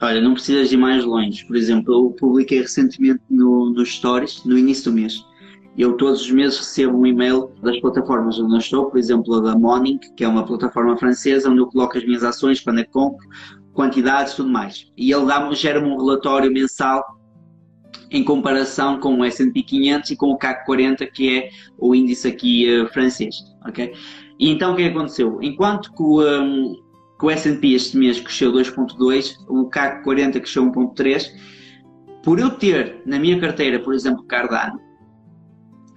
[0.00, 1.44] Olha, não precisas ir mais longe.
[1.44, 5.24] Por exemplo, eu publiquei recentemente no, nos Stories, no início do mês,
[5.76, 9.40] Eu todos os meses recebo um e-mail das plataformas onde eu estou, por exemplo, a
[9.40, 12.84] da Morning, que é uma plataforma francesa, onde eu coloco as minhas ações, quando é
[12.84, 13.26] que compro,
[13.72, 14.86] quantidades e tudo mais.
[14.96, 17.02] E ele gera-me um relatório mensal
[18.10, 22.28] em comparação com o S&P 500 e com o CAC 40, que é o índice
[22.28, 23.94] aqui uh, francês, ok?
[24.38, 25.38] E então o que aconteceu?
[25.42, 26.74] Enquanto que o, um,
[27.18, 31.30] que o S&P este mês cresceu 2.2, o CAC 40 cresceu 1.3,
[32.22, 34.78] por eu ter na minha carteira, por exemplo, Cardano,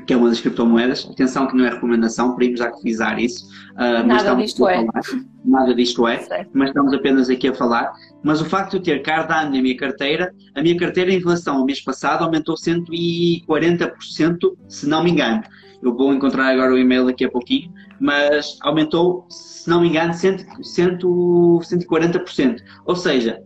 [0.05, 1.07] que é uma das criptomoedas.
[1.09, 3.47] Atenção que não é recomendação, primos já que frisar isso.
[3.73, 4.85] Uh, nada disto é.
[5.43, 6.51] Nada disto é, certo.
[6.53, 7.91] mas estamos apenas aqui a falar.
[8.23, 11.57] Mas o facto de eu ter Cardano na minha carteira, a minha carteira em relação
[11.57, 15.43] ao mês passado aumentou 140%, se não me engano.
[15.81, 20.13] Eu vou encontrar agora o e-mail daqui a pouquinho, mas aumentou, se não me engano,
[20.13, 22.59] 100, 100, 140%.
[22.85, 23.41] Ou seja,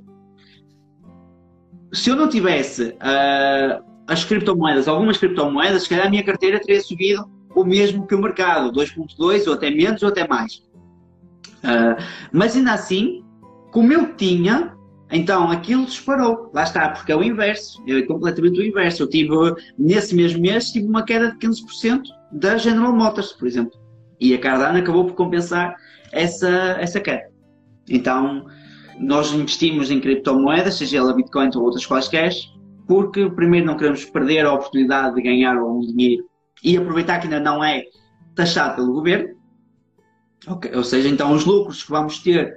[1.91, 6.81] se eu não tivesse uh, as criptomoedas, algumas criptomoedas, se calhar a minha carteira teria
[6.81, 10.63] subido o mesmo que o mercado, 2.2 ou até menos ou até mais.
[11.63, 13.23] Uh, mas ainda assim,
[13.71, 14.75] como eu tinha,
[15.11, 16.49] então aquilo disparou.
[16.53, 19.03] Lá está, porque é o inverso, é completamente o inverso.
[19.03, 19.29] Eu tive,
[19.77, 23.79] nesse mesmo mês, tive uma queda de 15% da General Motors, por exemplo.
[24.19, 25.75] E a Cardano acabou por compensar
[26.11, 27.29] essa, essa queda.
[27.87, 28.45] Então,
[28.99, 32.31] nós investimos em criptomoedas, seja ela Bitcoin ou outras quaisquer,
[32.89, 36.27] porque primeiro não queremos perder a oportunidade de ganhar algum dinheiro
[36.63, 37.83] e aproveitar que ainda não é
[38.35, 39.35] taxado pelo governo.
[40.47, 40.73] Okay.
[40.73, 42.51] Ou seja, então os lucros que vamos ter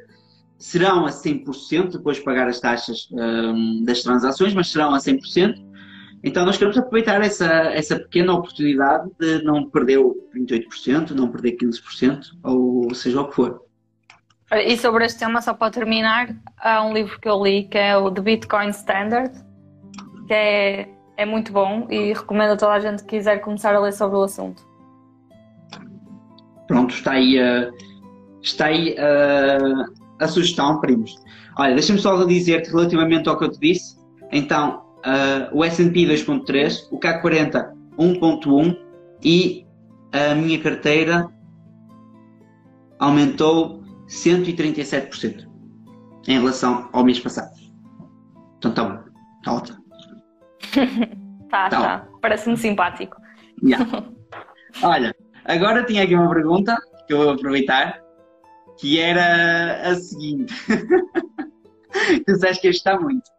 [0.56, 5.54] serão a 100% depois de pagar as taxas um, das transações, mas serão a 100%.
[6.24, 11.58] Então nós queremos aproveitar essa, essa pequena oportunidade de não perder o 28%, não perder
[11.58, 13.60] 15%, ou seja o que for.
[14.50, 17.94] E sobre este tema, só para terminar, há um livro que eu li que é
[17.98, 19.51] o The Bitcoin Standard,
[20.26, 23.80] que é, é muito bom e recomendo a toda a gente que quiser começar a
[23.80, 24.66] ler sobre o assunto.
[26.66, 27.72] Pronto, está aí, uh,
[28.42, 31.14] está aí uh, a sugestão, primos.
[31.58, 33.96] Olha, deixa-me só dizer-te relativamente ao que eu te disse.
[34.30, 38.76] Então, uh, o S&P 2.3, o CAC 40 1.1
[39.22, 39.66] e
[40.12, 41.28] a minha carteira
[42.98, 45.48] aumentou 137%
[46.28, 47.52] em relação ao mês passado.
[48.58, 49.02] Então está bom,
[49.38, 49.81] está ótimo.
[51.50, 51.80] tá, tá.
[51.80, 52.08] tá.
[52.20, 53.16] Parece-me simpático.
[53.62, 53.86] Yeah.
[54.82, 58.00] Olha, agora tinha aqui uma pergunta que eu vou aproveitar,
[58.78, 60.54] que era a seguinte.
[62.26, 63.30] tu sabes que está muito.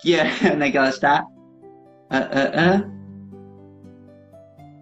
[0.00, 1.24] Que é, onde é que ela está?
[2.10, 2.96] Ah, ah, ah.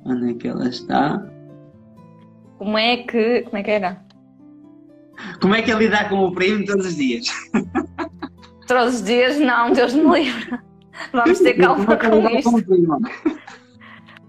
[0.07, 1.23] Onde é que ela está?
[2.59, 3.43] Como é que.
[3.43, 4.05] Como é que era?
[5.41, 7.27] Como é que é lidar com o primo todos os dias?
[8.67, 10.59] Todos os dias não, Deus me livre.
[11.13, 13.41] Vamos ter calma com isto.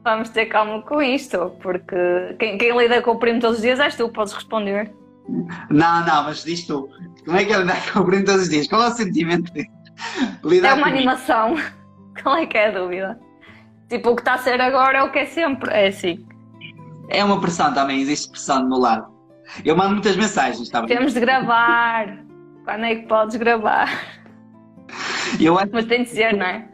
[0.04, 1.96] Vamos ter calma com isto, porque
[2.40, 4.92] quem, quem lida com o primo todos os dias és tu, podes responder.
[5.70, 6.90] Não, não, mas diz tu.
[7.26, 8.68] Como é que é lidar com o primo todos os dias?
[8.68, 9.52] Qual é o sentimento
[10.44, 11.56] lidar É uma animação.
[12.22, 13.20] Qual é que é a dúvida?
[13.90, 15.72] Tipo, o que está a ser agora é o que é sempre.
[15.72, 16.26] É assim.
[17.10, 19.14] É uma pressão também, existe pressão do meu lado.
[19.64, 20.96] Eu mando muitas mensagens, está bem?
[20.96, 22.18] Temos de gravar.
[22.64, 23.90] Quando é que podes gravar?
[25.40, 25.70] Eu acho...
[25.72, 26.68] Mas tem de dizer, não é?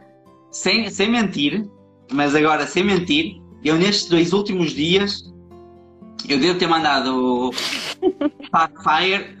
[0.50, 1.68] Sem, sem mentir,
[2.12, 5.32] mas agora sem mentir, eu nestes dois últimos dias
[6.28, 7.50] eu devo ter mandado
[8.82, 9.36] Fire.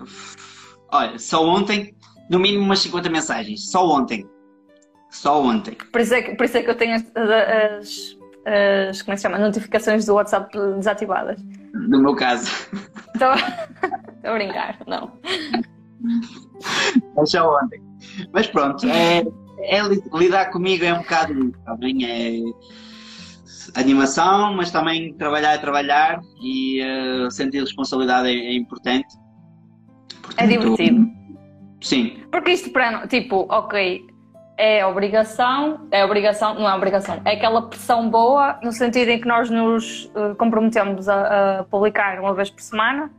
[0.90, 1.94] Olha, só ontem,
[2.30, 3.70] no mínimo umas 50 mensagens.
[3.70, 4.26] Só ontem.
[5.10, 5.76] Só ontem.
[5.92, 9.14] Por isso é que, por isso é que eu tenho as, as, as, como é
[9.14, 9.38] que se chama?
[9.38, 11.40] notificações do WhatsApp desativadas.
[11.74, 12.50] No meu caso.
[13.14, 15.12] Estou a brincar, não.
[17.18, 17.80] É só ontem.
[18.32, 19.22] Mas pronto, é,
[19.60, 19.80] é,
[20.14, 22.40] lidar comigo é um bocado também é
[23.74, 29.14] animação, mas também trabalhar é trabalhar e uh, sentir responsabilidade é, é importante.
[30.20, 31.06] Portanto, é divertido.
[31.80, 32.22] Sim.
[32.30, 34.04] Porque isto para tipo, ok,
[34.56, 39.26] é obrigação, é obrigação, não é obrigação, é aquela pressão boa no sentido em que
[39.26, 43.10] nós nos uh, comprometemos a, a publicar uma vez por semana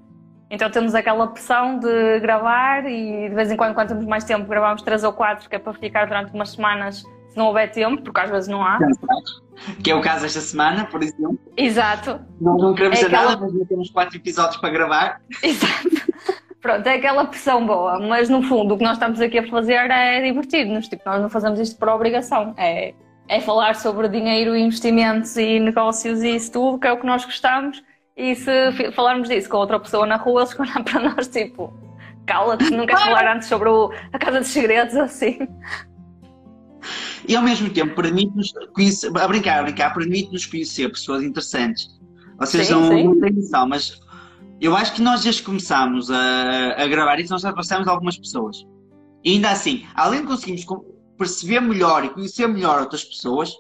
[0.54, 4.48] então temos aquela pressão de gravar e de vez em quando, quando temos mais tempo,
[4.48, 8.04] gravamos três ou quatro, que é para ficar durante umas semanas se não houver tempo,
[8.04, 8.78] porque às vezes não há.
[9.84, 11.40] Que é o caso esta semana, por exemplo.
[11.58, 12.20] Exato.
[12.40, 13.32] Nós não queremos é aquela...
[13.32, 15.22] nada, mas já temos quatro episódios para gravar.
[15.42, 15.90] Exato.
[16.62, 19.90] Pronto, é aquela pressão boa, mas no fundo o que nós estamos aqui a fazer
[19.90, 20.88] é divertir-nos.
[20.88, 22.54] Tipo, nós não fazemos isto por obrigação.
[22.58, 22.94] É,
[23.28, 27.26] é falar sobre dinheiro, investimentos e negócios e isso tudo, que é o que nós
[27.26, 27.82] gostamos
[28.16, 31.74] e se falarmos disso com outra pessoa na rua, eles olhar para nós tipo,
[32.26, 35.40] cala-te, não queres falar antes sobre o, a Casa dos Segredos assim.
[37.28, 41.88] E ao mesmo tempo permite-nos conhecer, a brincar, a brincar, permite-nos conhecer pessoas interessantes.
[42.38, 43.04] Vocês Sim, não, sim.
[43.06, 44.02] não têm noção, mas
[44.60, 48.18] eu acho que nós desde que começámos a, a gravar isso, nós já passamos algumas
[48.18, 48.66] pessoas.
[49.24, 50.66] E ainda assim, além de conseguirmos
[51.18, 53.54] perceber melhor e conhecer melhor outras pessoas,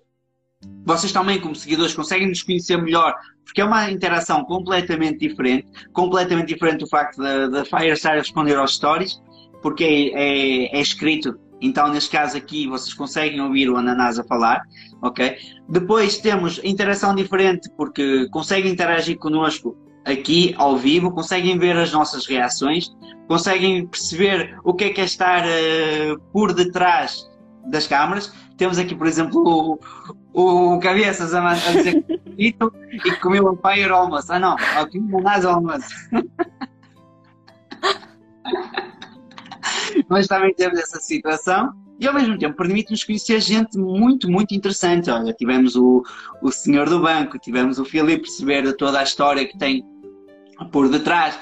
[0.85, 3.13] vocês também, como seguidores, conseguem nos conhecer melhor,
[3.45, 8.19] porque é uma interação completamente diferente, completamente diferente do facto da, da Fire estar a
[8.19, 9.21] responder aos stories,
[9.61, 11.37] porque é, é- é escrito.
[11.61, 14.61] Então, neste caso aqui, vocês conseguem ouvir o Ananás a falar,
[15.01, 15.37] ok?
[15.69, 22.25] Depois temos interação diferente, porque conseguem interagir connosco aqui ao vivo, conseguem ver as nossas
[22.25, 22.89] reações,
[23.29, 27.25] conseguem perceber o que é que é estar eh, por detrás
[27.71, 28.33] das câmaras.
[28.57, 29.79] Temos aqui, por exemplo,
[30.33, 32.53] o, o Cabeças a, a dizer que e
[33.21, 34.31] comeu um fire almoço.
[34.31, 35.89] Ah, não, aqui Ananás ao almoço.
[40.09, 45.09] Mas também temos essa situação e ao mesmo tempo permite-nos conhecer gente muito, muito interessante.
[45.09, 46.03] Olha, tivemos o,
[46.41, 49.85] o senhor do banco, tivemos o Filipe perceber toda a história que tem
[50.71, 51.39] por detrás,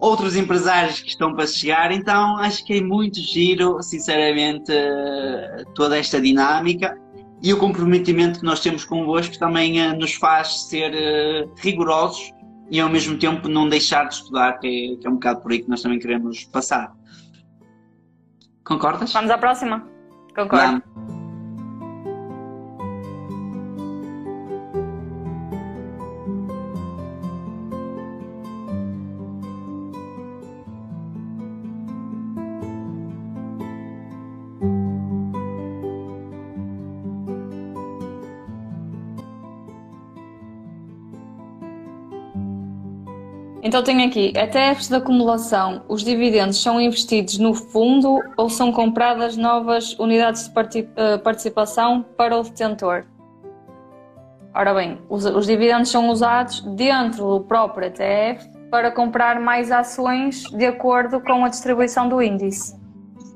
[0.00, 4.72] outros empresários que estão para chegar, então acho que é muito giro, sinceramente,
[5.74, 6.98] toda esta dinâmica
[7.42, 12.32] e o comprometimento que nós temos convosco também eh, nos faz ser eh, rigorosos
[12.70, 15.52] e ao mesmo tempo não deixar de estudar, que é, que é um bocado por
[15.52, 16.92] aí que nós também queremos passar.
[18.64, 19.12] Concordas?
[19.12, 19.88] Vamos à próxima?
[20.34, 20.82] Concordo.
[20.94, 21.19] Vamos.
[43.70, 49.36] Então tenho aqui, ETFs de acumulação, os dividendos são investidos no fundo ou são compradas
[49.36, 53.04] novas unidades de eh, participação para o detentor?
[54.52, 60.42] Ora bem, os, os dividendos são usados dentro do próprio ETF para comprar mais ações
[60.50, 62.76] de acordo com a distribuição do índice.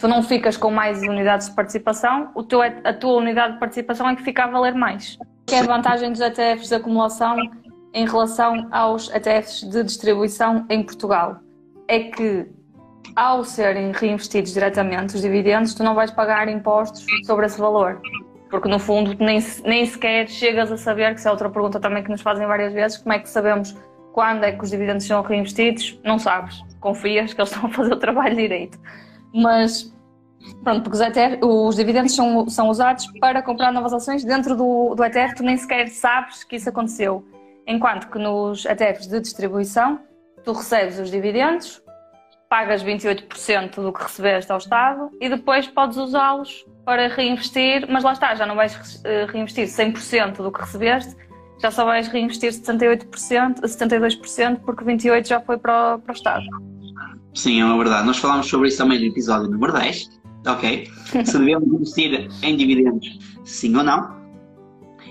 [0.00, 4.08] Tu não ficas com mais unidades de participação, o teu, a tua unidade de participação
[4.08, 5.16] é que fica a valer mais.
[5.46, 7.36] Que é a vantagem dos ETFs de acumulação
[7.94, 11.38] em relação aos ETFs de distribuição em Portugal?
[11.88, 12.46] É que
[13.14, 18.00] ao serem reinvestidos diretamente os dividendos, tu não vais pagar impostos sobre esse valor.
[18.50, 22.02] Porque no fundo nem, nem sequer chegas a saber, que isso é outra pergunta também
[22.02, 23.76] que nos fazem várias vezes, como é que sabemos
[24.12, 25.98] quando é que os dividendos são reinvestidos?
[26.04, 26.62] Não sabes.
[26.80, 28.78] Confias que eles estão a fazer o trabalho direito.
[29.32, 29.92] Mas,
[30.62, 34.94] pronto, porque os, ETF, os dividendos são, são usados para comprar novas ações dentro do,
[34.94, 37.24] do ETF, tu nem sequer sabes que isso aconteceu.
[37.66, 40.00] Enquanto que nos ETFs de distribuição,
[40.44, 41.82] tu recebes os dividendos,
[42.48, 48.12] pagas 28% do que recebeste ao Estado e depois podes usá-los para reinvestir, mas lá
[48.12, 51.16] está, já não vais eh, reinvestir 100% do que recebeste,
[51.60, 56.44] já só vais reinvestir 78%, 72% porque 28% já foi para o, para o Estado.
[57.34, 58.06] Sim, é uma verdade.
[58.06, 60.10] Nós falámos sobre isso também no episódio número 10,
[60.46, 60.88] ok?
[61.24, 64.22] Se devemos investir em dividendos, sim ou não.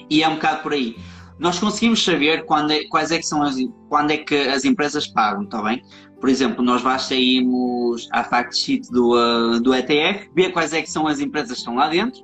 [0.10, 0.96] E é um bocado por aí.
[1.40, 3.56] Nós conseguimos saber quando é, quais é que são as,
[3.90, 5.82] quando é que as empresas pagam, está bem?
[6.20, 10.82] Por exemplo, nós basta irmos à fact sheet do, uh, do ETF, ver quais é
[10.82, 12.24] que são as empresas que estão lá dentro.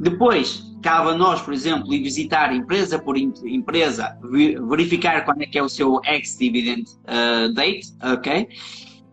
[0.00, 4.18] Depois, cabe a nós, por exemplo, ir visitar empresa por em- empresa,
[4.68, 8.48] verificar quando é que é o seu ex-dividend uh, date, ok?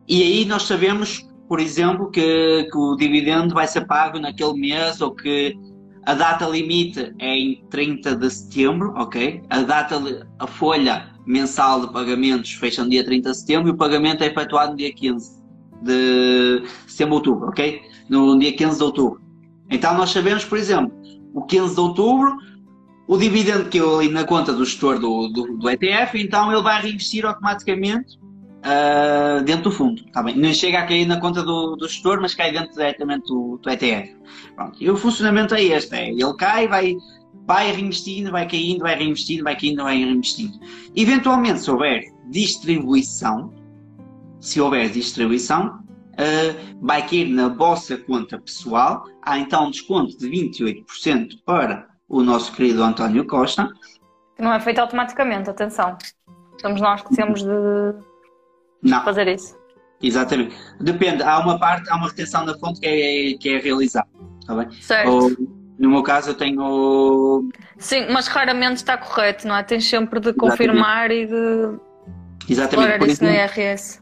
[0.07, 5.01] E aí nós sabemos, por exemplo, que, que o dividendo vai ser pago naquele mês
[5.01, 5.55] ou que
[6.09, 9.43] a data limite é em 30 de setembro, ok?
[9.47, 13.77] A data, a folha mensal de pagamentos fecha no dia 30 de setembro e o
[13.77, 15.39] pagamento é efetuado no dia 15
[15.83, 17.79] de setembro, outubro, ok?
[18.09, 19.21] No dia 15 de outubro.
[19.69, 20.91] Então nós sabemos, por exemplo,
[21.31, 22.37] o 15 de outubro,
[23.07, 26.63] o dividendo que eu ali na conta do gestor do, do, do ETF, então ele
[26.63, 28.17] vai reinvestir automaticamente
[28.63, 30.03] ah, dentro do fundo.
[30.11, 30.35] Tá bem?
[30.35, 33.69] Não chega a cair na conta do, do gestor, mas cai dentro diretamente do, do
[33.69, 34.15] ETF.
[34.55, 34.77] Pronto.
[34.81, 36.95] E o funcionamento é este: é, ele cai, vai,
[37.45, 40.59] vai reinvestindo, vai caindo, vai reinvestindo, vai caindo, vai reinvestindo.
[40.95, 43.53] Eventualmente, se houver distribuição,
[44.39, 45.79] se houver distribuição,
[46.17, 49.05] ah, vai cair na vossa conta pessoal.
[49.21, 53.69] Há então um desconto de 28% para o nosso querido António Costa.
[54.35, 55.97] Que não é feito automaticamente, atenção.
[56.59, 57.49] Somos nós que temos de
[58.81, 59.57] Não, fazer isso.
[60.01, 60.55] exatamente.
[60.79, 64.07] Depende, há uma parte, há uma retenção da fonte que é, que é realizada.
[64.39, 64.71] Está bem?
[64.81, 65.09] Certo.
[65.11, 65.31] Ou,
[65.77, 67.49] no meu caso, eu tenho.
[67.77, 69.63] Sim, mas raramente está correto, não é?
[69.63, 71.79] Tens sempre de confirmar e de
[72.49, 73.09] Exatamente.
[73.09, 74.01] isso exemplo, IRS.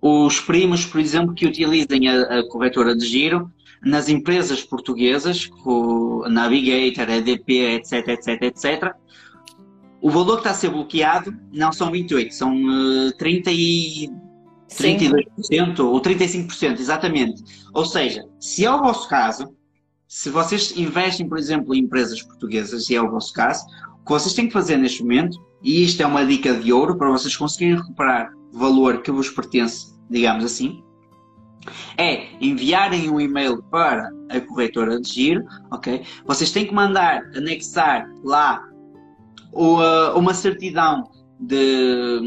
[0.00, 3.50] os primos, por exemplo, que utilizem a, a corretora de giro
[3.82, 8.94] nas empresas portuguesas, com Navigator, EDP, etc, etc, etc,
[10.00, 14.08] o valor que está a ser bloqueado não são 28, são uh, 30 e
[14.70, 17.42] 32% ou 35%, exatamente.
[17.74, 19.54] Ou seja, se é o vosso caso,
[20.06, 23.64] se vocês investem, por exemplo, em empresas portuguesas, e é o vosso caso,
[24.00, 26.96] o que vocês têm que fazer neste momento, e isto é uma dica de ouro
[26.96, 30.82] para vocês conseguirem recuperar valor que vos pertence, digamos assim,
[31.96, 36.02] é enviarem um e-mail para a corretora de giro, ok?
[36.24, 38.69] Vocês têm que mandar, anexar lá
[39.52, 41.04] uma certidão
[41.38, 42.20] de,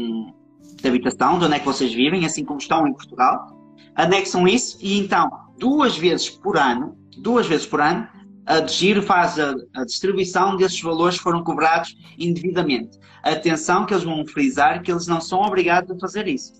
[0.80, 3.46] de habitação, de onde é que vocês vivem, assim como estão em Portugal.
[3.94, 8.08] Anexam isso e então, duas vezes por ano, duas vezes por ano,
[8.46, 12.98] a giro faz a, a, distribuição desses valores que foram cobrados indevidamente.
[13.22, 16.52] Atenção que eles vão frisar que eles não são obrigados a fazer isso.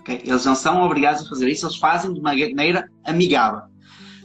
[0.00, 0.20] Okay?
[0.24, 3.62] Eles não são obrigados a fazer isso, eles fazem de maneira amigável.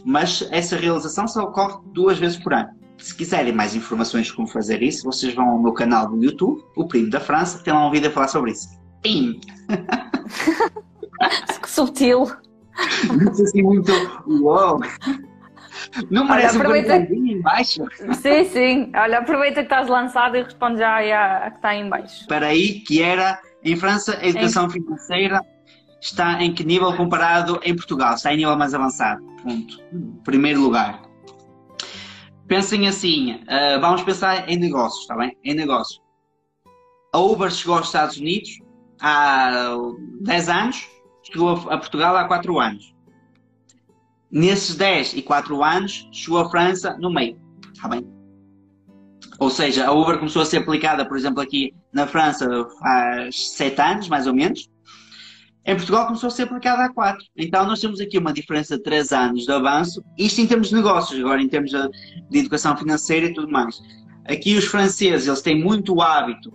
[0.04, 2.70] Mas essa realização só ocorre duas vezes por ano.
[3.00, 6.62] Se quiserem mais informações de como fazer isso, vocês vão ao meu canal do YouTube,
[6.76, 8.68] o Primo da França, tem lá um vídeo a falar sobre isso.
[9.02, 9.40] Pim!
[11.62, 12.30] que sutil!
[13.24, 13.92] Não sei assim muito.
[16.12, 17.14] Não merece Olha, aproveita...
[17.14, 17.84] um em baixo?
[18.22, 18.92] Sim, sim.
[18.96, 22.22] Olha, aproveita que estás lançado e responde já a, a que está em baixo.
[22.22, 24.70] Espera aí, que era em França a educação em...
[24.72, 25.42] financeira
[26.02, 28.16] está em que nível comparado em Portugal?
[28.16, 29.22] Está em nível mais avançado.
[29.44, 29.78] Ponto.
[30.24, 31.09] Primeiro lugar.
[32.50, 35.38] Pensem assim, uh, vamos pensar em negócios, está bem?
[35.44, 36.02] Em negócios.
[37.14, 38.50] A Uber chegou aos Estados Unidos
[39.00, 39.78] há
[40.22, 40.90] 10 anos,
[41.22, 42.96] chegou a Portugal há 4 anos.
[44.32, 47.40] Nesses 10 e 4 anos, chegou a França no meio.
[47.72, 48.04] Está bem?
[49.38, 52.48] Ou seja, a Uber começou a ser aplicada, por exemplo, aqui na França
[52.80, 54.68] faz 7 anos, mais ou menos.
[55.70, 57.24] Em Portugal começou a ser aplicada há 4.
[57.38, 60.04] Então nós temos aqui uma diferença de 3 anos de avanço.
[60.18, 61.90] Isto em termos de negócios, agora em termos de,
[62.28, 63.80] de educação financeira e tudo mais.
[64.26, 66.52] Aqui os franceses, eles têm muito hábito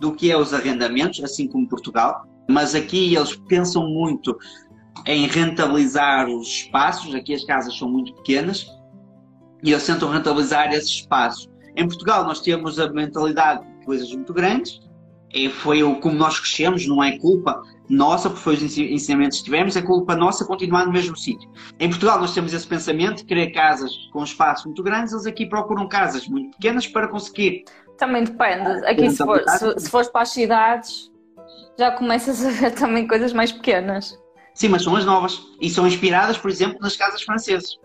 [0.00, 2.26] do que é os arrendamentos, assim como Portugal.
[2.50, 4.36] Mas aqui eles pensam muito
[5.06, 7.14] em rentabilizar os espaços.
[7.14, 8.66] Aqui as casas são muito pequenas
[9.62, 11.48] e eles tentam rentabilizar esses espaços.
[11.76, 14.80] Em Portugal nós temos a mentalidade de coisas muito grandes.
[15.32, 19.44] E foi o como nós crescemos, não é culpa nossa, porque foi os ensinamentos que
[19.44, 21.48] tivemos, é culpa nossa continuar no mesmo sítio.
[21.78, 25.46] Em Portugal nós temos esse pensamento de querer casas com espaços muito grandes, eles aqui
[25.46, 27.64] procuram casas muito pequenas para conseguir.
[27.96, 28.84] Também depende.
[28.86, 31.10] Aqui se, for, se, se fores para as cidades,
[31.78, 34.18] já começas a ver também coisas mais pequenas.
[34.54, 35.40] Sim, mas são as novas.
[35.60, 37.78] E são inspiradas, por exemplo, nas casas francesas.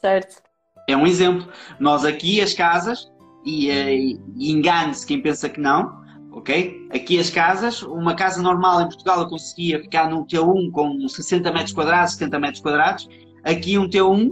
[0.00, 0.42] Certo.
[0.88, 1.46] É um exemplo.
[1.78, 3.10] Nós aqui, as casas,
[3.44, 6.02] e, eh, e, e engane-se quem pensa que não,
[6.36, 6.86] ok?
[6.92, 11.72] Aqui as casas, uma casa normal em Portugal conseguia ficar num T1 com 60 metros
[11.72, 13.08] quadrados, 70 metros quadrados.
[13.42, 14.30] Aqui um T1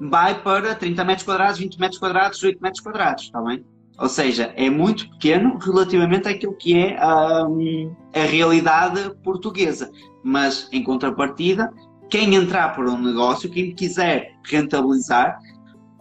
[0.00, 3.64] vai para 30 metros quadrados, 20 metros quadrados, 8 metros quadrados, está bem?
[3.98, 6.96] Ou seja, é muito pequeno relativamente àquilo que é
[7.44, 9.90] um, a realidade portuguesa.
[10.22, 11.72] Mas, em contrapartida,
[12.08, 15.38] quem entrar por um negócio, quem quiser rentabilizar,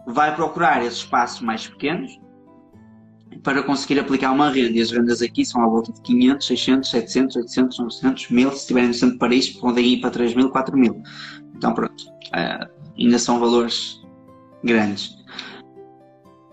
[0.08, 2.20] vai procurar esses espaços mais pequenos
[3.44, 4.78] para conseguir aplicar uma renda.
[4.78, 8.52] E as rendas aqui são à volta de 500, 600, 700, 800, 900, 1000.
[8.52, 11.02] Se estiverem no centro de Paris, podem ir para 3 mil, 4 mil.
[11.56, 12.04] Então, pronto.
[12.28, 14.02] Uh, ainda são valores
[14.64, 15.16] grandes.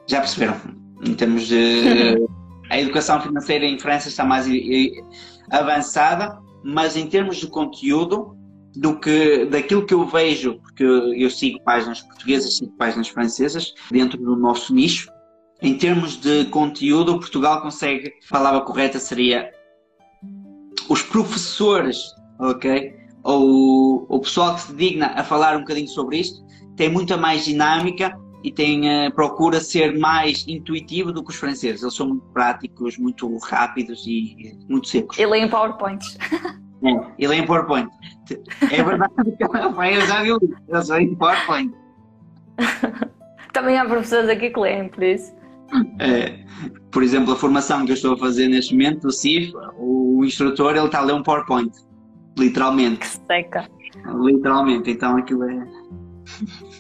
[0.07, 0.79] Já perceberam?
[1.05, 2.18] em termos de.
[2.70, 4.47] a educação financeira em França está mais
[5.51, 8.37] avançada, mas em termos de conteúdo,
[8.76, 14.18] do que daquilo que eu vejo, porque eu sigo páginas portuguesas, sigo páginas francesas, dentro
[14.18, 15.11] do nosso nicho.
[15.61, 19.50] Em termos de conteúdo, Portugal consegue, a palavra correta seria
[20.88, 21.98] os professores,
[22.38, 22.94] ok?
[23.24, 26.44] Ou o pessoal que se digna a falar um bocadinho sobre isto,
[26.76, 31.82] tem muita mais dinâmica e tem, uh, procura ser mais intuitivo do que os franceses.
[31.82, 35.18] Eles são muito práticos, muito rápidos e muito secos.
[35.18, 36.04] E leem PowerPoint.
[36.84, 37.90] É, e leem PowerPoint.
[38.70, 40.30] É verdade que eu já vi
[40.68, 41.74] eles leem PowerPoint.
[43.52, 45.36] Também há professores aqui que leem, por isso.
[45.99, 46.45] É,
[46.91, 50.76] por exemplo, a formação que eu estou a fazer neste momento do CIF, o instrutor
[50.76, 51.70] ele está a ler um PowerPoint.
[52.39, 52.99] Literalmente.
[52.99, 53.68] Que seca.
[54.20, 55.66] Literalmente, então aquilo é.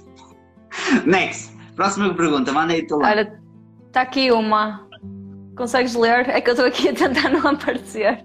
[1.06, 1.56] Next.
[1.74, 3.10] Próxima pergunta, manda aí tu lá.
[3.10, 3.40] Olha,
[3.86, 4.86] está aqui uma.
[5.56, 6.28] Consegues ler?
[6.28, 8.24] É que eu estou aqui a tentar não aparecer.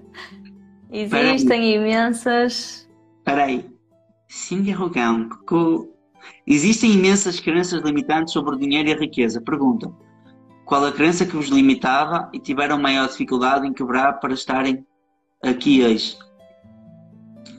[0.91, 2.87] Existem imensas.
[3.19, 3.65] Espera aí.
[4.27, 5.29] Singarrogão.
[6.47, 9.41] Existem imensas crenças limitantes sobre o dinheiro e a riqueza.
[9.41, 9.91] Pergunta.
[10.65, 14.85] Qual a crença que vos limitava e tiveram maior dificuldade em quebrar para estarem
[15.43, 16.17] aqui hoje?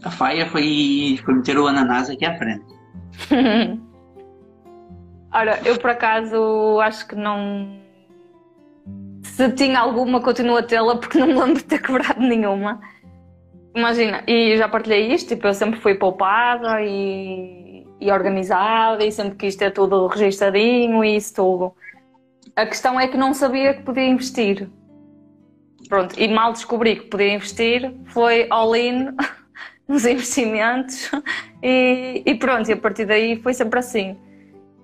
[0.02, 2.64] A faia foi, foi meter o ananás aqui à frente.
[5.32, 7.82] Ora, eu por acaso acho que não.
[9.22, 12.80] Se tinha alguma, continuo a tê-la porque não me lembro de ter quebrado nenhuma.
[13.74, 19.36] Imagina, e já partilhei isto, tipo, eu sempre fui poupada e, e organizada e sempre
[19.36, 21.74] quis ter tudo registradinho e isso tudo.
[22.56, 24.68] A questão é que não sabia que podia investir.
[25.88, 29.08] Pronto, e mal descobri que podia investir, foi all-in
[29.88, 31.10] nos investimentos
[31.62, 34.16] e, e pronto, e a partir daí foi sempre assim.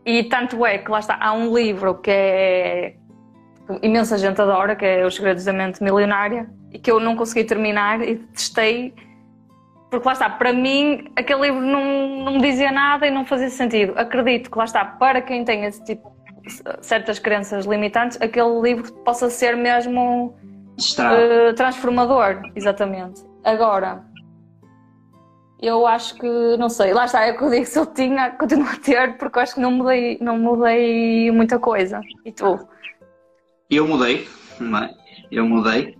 [0.04, 2.94] E tanto é que lá está, há um livro que é
[3.66, 7.14] que imensa gente adora, que é Os Segredos da Mente Milionária, e que eu não
[7.14, 8.92] consegui terminar e testei,
[9.90, 13.48] porque lá está, para mim aquele livro não, não me dizia nada e não fazia
[13.48, 13.92] sentido.
[13.96, 16.12] Acredito que lá está, para quem tem esse tipo
[16.80, 20.34] certas crenças limitantes, aquele livro possa ser mesmo
[20.78, 23.22] uh, transformador, exatamente.
[23.44, 24.04] Agora,
[25.60, 28.30] eu acho que, não sei, lá está, é o que eu digo, se eu tinha,
[28.30, 32.00] continuo a ter, porque eu acho que não mudei, não mudei muita coisa.
[32.24, 32.58] E tu?
[33.68, 34.26] Eu mudei,
[34.60, 34.94] é?
[35.30, 35.96] eu mudei.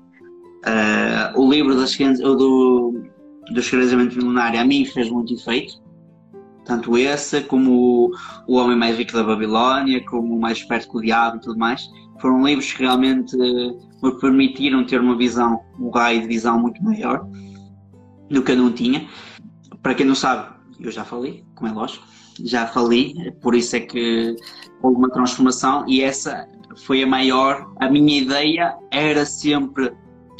[0.67, 3.03] Uh, o livro das, do,
[3.51, 5.81] do Escravizamento Milenário a mim fez muito efeito.
[6.71, 8.13] Tanto esse, como
[8.47, 11.59] o, Homem Mais Rico da Babilónia, como o Mais Perto que o Diabo e tudo
[11.59, 11.89] mais.
[12.21, 17.27] Foram livros que realmente me permitiram ter uma visão, um raio de visão muito maior
[18.31, 19.09] do que eu não tinha
[19.83, 22.07] para quem não sabe, eu já falei, como é lógico,
[22.45, 24.37] já falei, por isso é que
[24.83, 26.47] houve uma transformação e essa
[26.85, 27.71] foi a maior.
[27.81, 29.93] A minha ideia era sempre,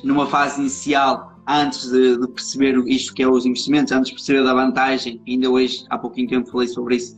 [0.05, 4.45] numa fase inicial, antes de, de perceber isto que é os investimentos, antes de perceber
[4.45, 7.17] da vantagem, ainda hoje, há pouquinho tempo falei sobre isso,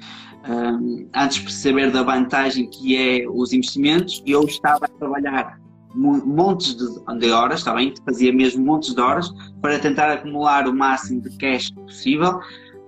[0.48, 5.60] um, antes de perceber da vantagem que é os investimentos, eu estava a trabalhar
[5.94, 7.92] montes de, de horas, está bem?
[8.04, 12.40] Fazia mesmo montes de horas para tentar acumular o máximo de cash possível,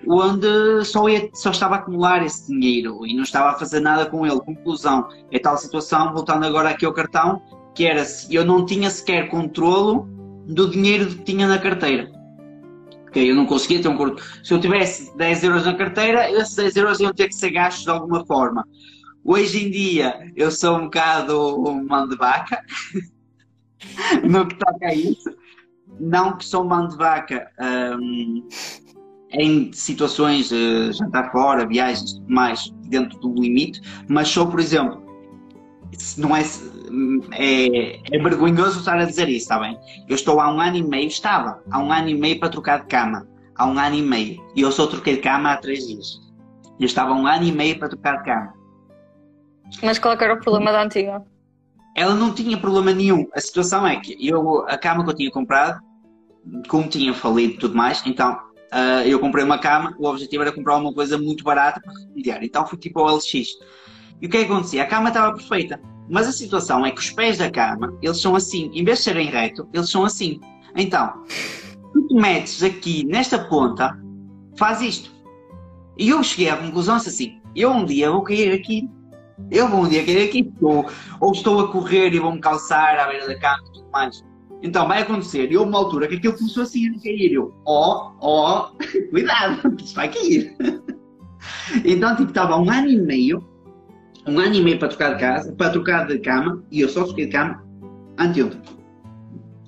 [0.09, 4.07] onde só, ia, só estava a acumular esse dinheiro e não estava a fazer nada
[4.07, 4.41] com ele.
[4.41, 7.43] Conclusão, é tal situação, voltando agora aqui ao cartão,
[7.74, 10.09] que era se eu não tinha sequer controlo
[10.47, 12.11] do dinheiro que tinha na carteira.
[13.09, 16.76] Okay, eu não conseguia ter um Se eu tivesse 10 euros na carteira, esses 10
[16.76, 18.66] euros iam ter que ser gastos de alguma forma.
[19.24, 22.61] Hoje em dia eu sou um bocado mão de vaca
[24.24, 25.30] no que toca a isso.
[26.01, 27.49] Não que sou mão de vaca
[28.01, 28.49] um,
[29.30, 35.03] em situações de jantar fora, viagens mais dentro do limite, mas sou, por exemplo,
[36.18, 36.42] não é,
[37.32, 39.78] é, é vergonhoso estar a dizer isso, está bem?
[40.09, 42.80] Eu estou há um ano e meio, estava há um ano e meio para trocar
[42.80, 43.26] de cama,
[43.57, 46.20] há um ano e meio, e eu só troquei de cama há três dias.
[46.78, 48.55] Eu estava há um ano e meio para trocar de cama.
[49.82, 51.22] Mas qual era o problema da antiga?
[51.97, 53.28] Ela não tinha problema nenhum.
[53.32, 55.80] A situação é que eu, a cama que eu tinha comprado,
[56.68, 60.53] como tinha falido e tudo mais, então uh, eu comprei uma cama, o objetivo era
[60.53, 62.42] comprar uma coisa muito barata para remediar.
[62.42, 63.49] Então fui tipo ao LX.
[64.24, 64.82] E o que é que acontecia?
[64.82, 65.78] A cama estava perfeita.
[66.08, 69.04] Mas a situação é que os pés da cama, eles são assim, em vez de
[69.04, 70.40] serem reto, eles são assim.
[70.74, 71.12] Então,
[71.92, 73.94] tu te metes aqui nesta ponta,
[74.56, 75.10] faz isto.
[75.98, 78.88] E eu cheguei à conclusão assim, eu um dia vou cair aqui
[79.50, 80.86] eu vou um dia querer aqui estou,
[81.20, 84.24] ou estou a correr e vou-me calçar à beira da cama e tudo mais.
[84.62, 87.34] Então vai acontecer, e houve uma altura que aquilo começou assim a cair.
[87.34, 88.78] Eu, ó, oh, ó, oh,
[89.10, 90.56] cuidado, isso vai cair.
[91.84, 93.53] então, tipo, estava um ano e meio,
[94.26, 97.04] um ano e meio para trocar de casa, para trocar de cama, e eu só
[97.04, 97.62] troquei de cama
[98.18, 98.60] anteontem.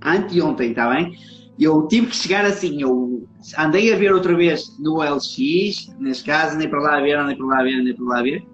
[0.02, 1.16] Anteontem, está bem?
[1.59, 3.26] Eu tive que chegar assim, eu
[3.59, 7.36] andei a ver outra vez no LX, neste caso, andei para lá a ver, andei
[7.36, 8.46] para lá a ver, andei para lá a ver.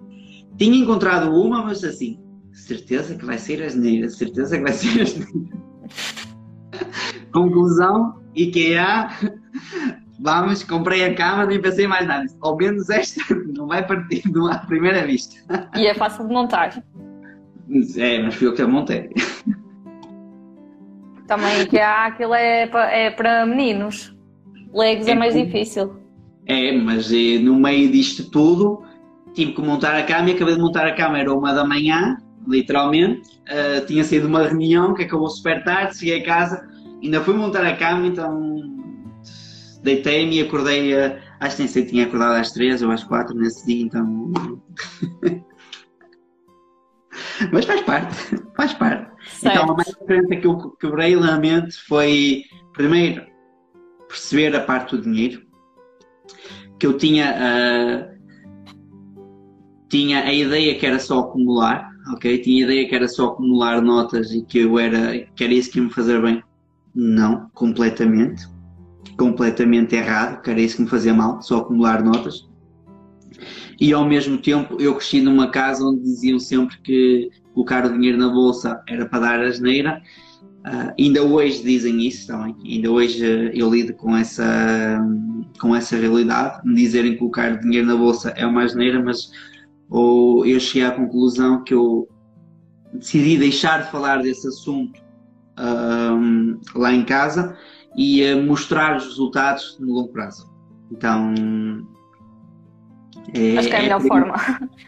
[0.57, 2.19] Tinha encontrado uma, mas assim,
[2.51, 5.31] certeza que vai ser asneira, certeza que vai ser asneira.
[7.31, 9.09] Conclusão, IKEA,
[10.23, 12.25] vamos, comprei a cama, nem pensei mais nada.
[12.41, 13.21] Ao menos esta
[13.53, 15.35] não vai partir à primeira vista.
[15.75, 16.81] E é fácil de montar.
[17.97, 19.09] É, mas fui eu que a montei.
[21.27, 24.15] Também IKEA, aquilo é para, é para meninos.
[24.73, 25.95] Legos é, é mais difícil.
[26.45, 28.83] É, mas eh, no meio disto tudo
[29.33, 32.17] tive que montar a cama e acabei de montar a cama, era uma da manhã,
[32.47, 33.21] literalmente.
[33.43, 36.67] Uh, tinha sido uma reunião que acabou super tarde, cheguei a casa,
[37.01, 38.72] ainda fui montar a cama, então
[39.83, 43.35] deitei-me e acordei, uh, acho que nem sei, tinha acordado às três ou às quatro
[43.35, 44.31] nesse dia, então.
[47.51, 48.15] Mas faz parte,
[48.55, 49.11] faz parte.
[49.27, 49.55] Certo.
[49.55, 53.25] Então a mais diferença que eu quebrei na mente foi, primeiro,
[54.07, 55.43] perceber a parte do dinheiro,
[56.79, 57.35] que eu tinha.
[58.09, 58.13] Uh,
[59.89, 62.39] tinha a ideia que era só acumular, ok?
[62.39, 65.69] Tinha a ideia que era só acumular notas e que eu era, que era isso
[65.71, 66.43] que ia me fazer bem.
[66.95, 68.47] Não, completamente.
[69.17, 72.47] Completamente errado, que era isso que me fazia mal, só acumular notas.
[73.79, 78.17] E ao mesmo tempo eu cresci numa casa onde diziam sempre que colocar o dinheiro
[78.17, 80.01] na bolsa era para dar asneira.
[80.65, 84.97] Uh, ainda hoje dizem isso também, ainda hoje uh, eu lido com essa,
[85.59, 89.29] com essa realidade, me dizerem que colocar dinheiro na bolsa é uma asneira, mas
[89.89, 92.07] ou eu cheguei à conclusão que eu
[92.93, 95.01] decidi deixar de falar desse assunto
[95.59, 97.57] um, lá em casa
[97.95, 100.51] e uh, mostrar os resultados no longo prazo.
[100.91, 101.33] Então
[103.33, 104.35] é, Acho que é a melhor é, forma.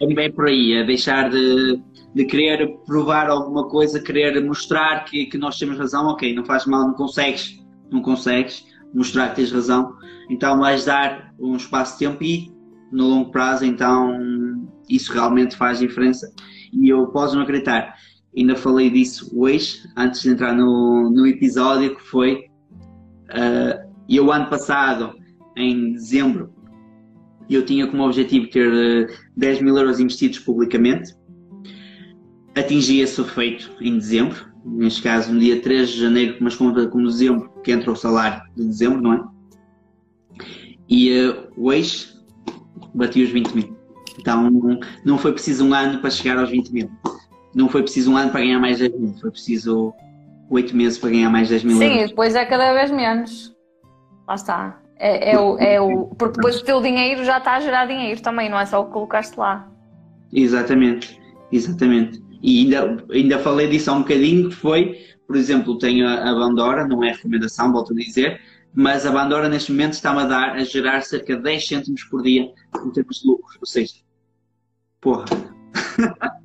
[0.02, 1.82] É, é por aí, é deixar de,
[2.14, 6.66] de querer provar alguma coisa, querer mostrar que, que nós temos razão, ok, não faz
[6.66, 9.96] mal, não consegues, não consegues mostrar que tens razão,
[10.30, 12.52] então vais dar um espaço de tempo e
[12.92, 14.18] no longo prazo, então
[14.90, 16.32] isso realmente faz diferença.
[16.74, 17.96] E eu posso não acreditar,
[18.38, 22.46] ainda falei disso hoje, antes de entrar no, no episódio, que foi
[23.30, 25.16] uh, eu ano passado,
[25.56, 26.54] em dezembro,
[27.50, 31.16] eu tinha como objetivo ter 10 eh, mil euros investidos publicamente.
[32.56, 37.08] Atingi esse feito em dezembro, neste caso no dia 3 de janeiro, mas como, como
[37.08, 39.24] dezembro, que entra o salário de dezembro, não é?
[40.90, 42.16] E uh, hoje
[42.94, 43.76] bati os 20 mil.
[44.20, 44.50] Então
[45.04, 46.90] não foi preciso um ano para chegar aos 20 mil.
[47.54, 49.94] Não foi preciso um ano para ganhar mais 10 mil, foi preciso
[50.50, 52.02] 8 meses para ganhar mais 10 mil Sim, euros.
[52.02, 53.56] Sim, depois é cada vez menos.
[54.28, 54.82] Lá está.
[54.98, 56.08] É, é, o, é o.
[56.18, 58.86] Porque depois o teu dinheiro já está a gerar dinheiro também, não é só o
[58.86, 59.70] que colocaste lá.
[60.32, 61.20] Exatamente,
[61.52, 62.24] exatamente.
[62.42, 66.34] E ainda, ainda falei disso há um bocadinho, que foi, por exemplo, tenho a, a
[66.34, 68.40] Bandora, não é recomendação, volto a dizer,
[68.74, 72.22] mas a Bandora neste momento está-me a dar, a gerar cerca de 10 cêntimos por
[72.22, 72.52] dia
[72.86, 73.58] em termos de lucros.
[73.60, 73.96] Ou seja,
[75.02, 75.26] porra.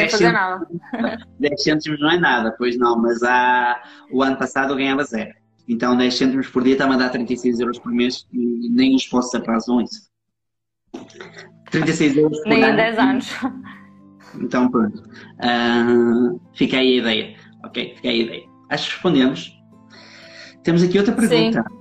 [0.00, 0.66] Sem fazer nada.
[1.38, 5.32] 10 cêntimos não é nada, pois não, mas há, o ano passado eu ganhava zero.
[5.68, 9.06] Então 10 cêntimos por dia está-me a dar 36 euros por mês e nem os
[9.06, 10.08] postos atrasam isso.
[11.70, 13.36] 36 euros por Nem em 10 anos.
[14.40, 15.02] Então pronto.
[15.38, 17.36] Uh, fica aí a ideia.
[17.64, 18.48] Ok, fica aí a ideia.
[18.70, 19.58] Acho que respondemos.
[20.62, 21.64] Temos aqui outra pergunta.
[21.68, 21.78] Sim.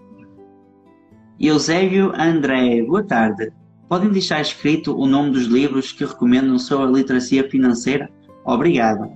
[1.39, 3.51] Eusébio André, boa tarde.
[3.89, 8.09] Podem deixar escrito o nome dos livros que recomendam sobre a literacia financeira?
[8.43, 9.09] Obrigado.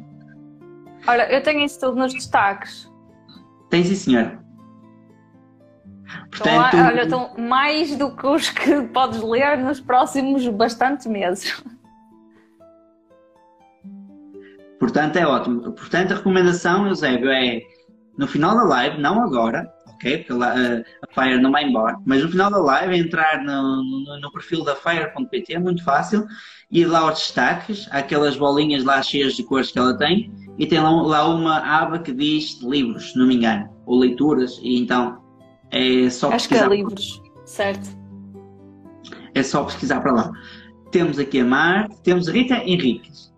[1.08, 2.90] Olha, eu tenho isso tudo nos destaques.
[3.70, 4.42] Tem sim, senhora.
[6.30, 11.62] Portanto, então, olha, então, mais do que os que podes ler nos próximos bastantes meses.
[14.80, 15.72] Portanto, é ótimo.
[15.74, 17.62] Portanto, a recomendação, Eusébio, é
[18.18, 19.72] no final da live, não agora,
[20.02, 20.18] ok?
[20.18, 24.20] Porque a, a Fire não vai embora, mas no final da live, entrar no, no,
[24.20, 26.26] no perfil da Fire.pt é muito fácil,
[26.70, 30.80] ir lá aos destaques, aquelas bolinhas lá cheias de cores que ela tem, e tem
[30.80, 35.22] lá, lá uma aba que diz livros, se não me engano, ou leituras, e então
[35.70, 38.02] é só Acho que é livros, certo.
[39.34, 40.32] É só pesquisar para lá.
[40.92, 43.32] Temos aqui a Marte, temos a Rita Henriques.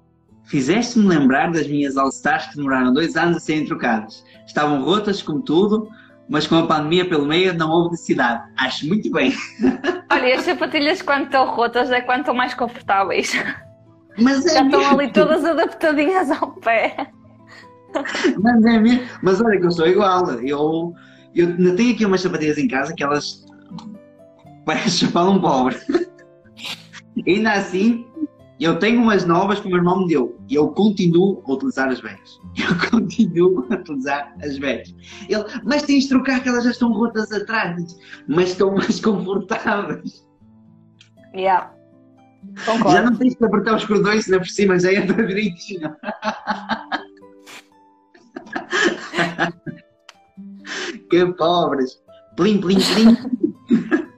[0.45, 4.23] Fizeste-me lembrar das minhas All-Stars que demoraram dois anos a serem trocadas.
[4.45, 5.87] Estavam rotas como tudo,
[6.33, 8.43] mas com a pandemia pelo meio não houve necessidade.
[8.57, 9.31] Acho muito bem.
[10.11, 13.31] Olha, as sapatilhas quando estão rotas é quando estão mais confortáveis.
[14.17, 17.11] Mas é Já estão ali todas adaptadinhas ao pé.
[18.41, 19.07] Mas é mesmo.
[19.21, 20.27] Mas olha que eu sou igual.
[20.41, 20.95] Eu
[21.35, 23.45] eu tenho aqui umas sapatilhas em casa que elas
[24.65, 25.77] parecem um pobre.
[27.27, 28.07] ainda assim,
[28.63, 31.89] eu tenho umas novas que o meu irmão me deu e eu continuo a utilizar
[31.89, 32.39] as velhas.
[32.55, 34.95] Eu continuo a utilizar as velhas.
[35.27, 37.95] Ele, mas tens de trocar que elas já estão rotas atrás,
[38.27, 40.27] mas estão mais confortáveis.
[41.35, 41.71] Yeah.
[42.65, 42.91] Concordo.
[42.91, 45.95] Já não tens de apertar os cordões na por cima, já entra direitinho.
[51.09, 52.01] que pobres.
[52.35, 53.17] Plim, plim, plim.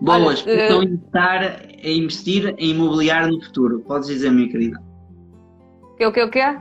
[0.00, 0.80] Boas, Olha, estão uh...
[0.80, 3.80] a investir, a investir em imobiliário no futuro.
[3.80, 4.80] Podes dizer, minha querida.
[5.82, 6.60] O que, o que, o que?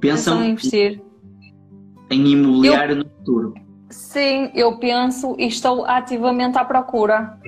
[0.00, 1.02] Pensam em investir
[2.10, 2.98] em imobiliário eu...
[2.98, 3.54] no futuro.
[3.90, 7.38] Sim, eu penso e estou ativamente à procura.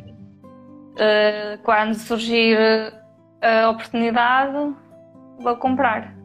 [0.95, 2.57] Uh, quando surgir
[3.43, 4.75] a oportunidade,
[5.39, 6.17] vou comprar.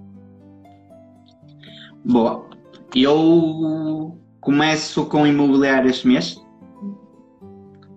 [2.03, 2.45] Boa.
[2.95, 6.39] Eu Começo com imobiliário este mês.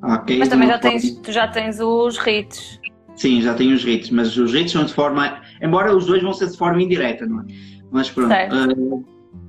[0.02, 0.38] Ok.
[0.38, 2.80] Mas também já tens, tu já tens os REITs.
[3.16, 5.40] Sim, já tenho os REITs, mas os REITs são de forma.
[5.60, 7.44] Embora os dois vão ser de forma indireta, não é?
[7.90, 8.32] Mas pronto.
[8.32, 9.04] Uh,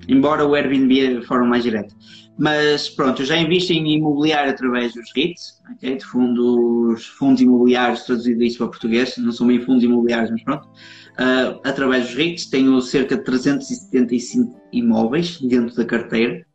[0.07, 1.93] embora o Airbnb de forma mais direta.
[2.37, 5.97] Mas pronto, eu já invisto em imobiliário através dos REITs, okay?
[5.97, 10.65] de fundos, fundos imobiliários, traduzido isso para português, não são bem fundos imobiliários, mas pronto.
[10.65, 16.45] Uh, através dos REITs tenho cerca de 375 imóveis dentro da carteira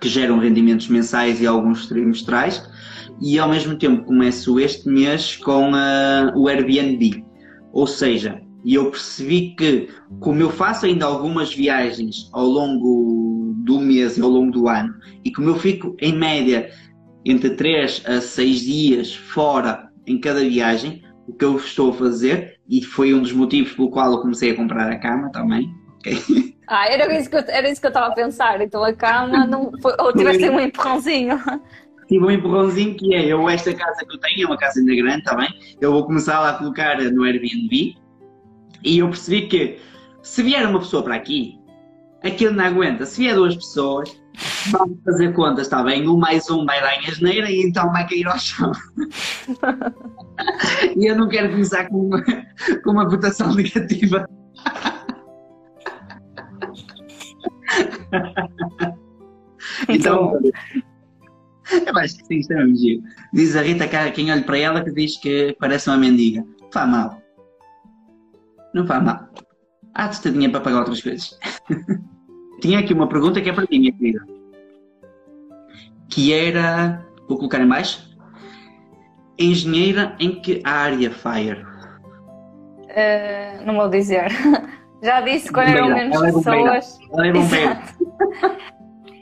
[0.00, 2.62] que geram rendimentos mensais e alguns trimestrais,
[3.20, 7.24] e ao mesmo tempo começo este mês com uh, o Airbnb.
[7.72, 9.88] Ou seja, eu percebi que,
[10.20, 14.94] como eu faço ainda algumas viagens ao longo do mês e ao longo do ano,
[15.24, 16.70] e como eu fico em média
[17.24, 22.58] entre 3 a 6 dias fora em cada viagem, o que eu estou a fazer,
[22.68, 25.68] e foi um dos motivos pelo qual eu comecei a comprar a cama também.
[25.98, 26.54] Okay?
[26.68, 28.60] Ah, era isso que eu, era isso que eu estava a pensar.
[28.60, 31.40] Então a cama não foi, ou tiveste um empurrãozinho.
[32.06, 34.94] Tive um empurrãozinho que é eu, esta casa que eu tenho, é uma casa ainda
[34.94, 35.48] grande também,
[35.80, 37.96] eu vou começar lá a colocar no Airbnb
[38.82, 39.78] e eu percebi que
[40.22, 41.58] se vier uma pessoa para aqui,
[42.22, 43.04] aquilo não aguenta.
[43.04, 44.10] Se vier duas pessoas,
[44.70, 46.08] vamos fazer contas, está bem?
[46.08, 48.72] Um mais um vai dar em asneira e então vai cair ao chão.
[50.96, 52.22] e eu não quero começar com uma,
[52.82, 54.26] com uma votação negativa.
[59.88, 60.38] Então,
[61.86, 63.02] eu acho que sim, isto é mesmo giro.
[63.32, 66.44] Diz a Rita Cara, quem olha para ela, que diz que parece uma mendiga.
[66.72, 67.22] Faz mal.
[68.74, 69.28] Não faz mal.
[69.94, 71.38] Há de ter dinheiro para pagar outras coisas.
[72.60, 74.24] Tinha aqui uma pergunta que é para ti, minha querida.
[76.08, 77.04] Que era.
[77.28, 78.08] Vou colocar em baixo.
[79.38, 81.62] Engenheira em que área FIRE?
[82.88, 84.28] Uh, não vou dizer.
[85.02, 86.98] Já disse quando eram menos pessoas.
[87.12, 87.26] Ela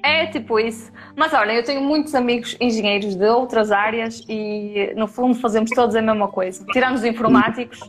[0.02, 0.22] é.
[0.22, 0.92] É tipo isso.
[1.16, 5.96] Mas olha, eu tenho muitos amigos engenheiros de outras áreas e no fundo fazemos todos
[5.96, 6.64] a mesma coisa.
[6.66, 7.80] Tiramos os informáticos,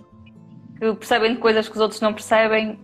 [0.80, 2.80] que percebem coisas que os outros não percebem,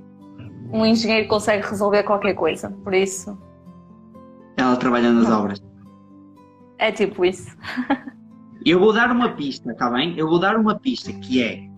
[0.71, 2.69] um engenheiro consegue resolver qualquer coisa.
[2.83, 3.37] Por isso.
[4.55, 5.59] Ela trabalha nas obras.
[6.77, 7.55] É tipo isso.
[8.65, 10.17] Eu vou dar uma pista, está bem?
[10.17, 11.72] Eu vou dar uma pista que é.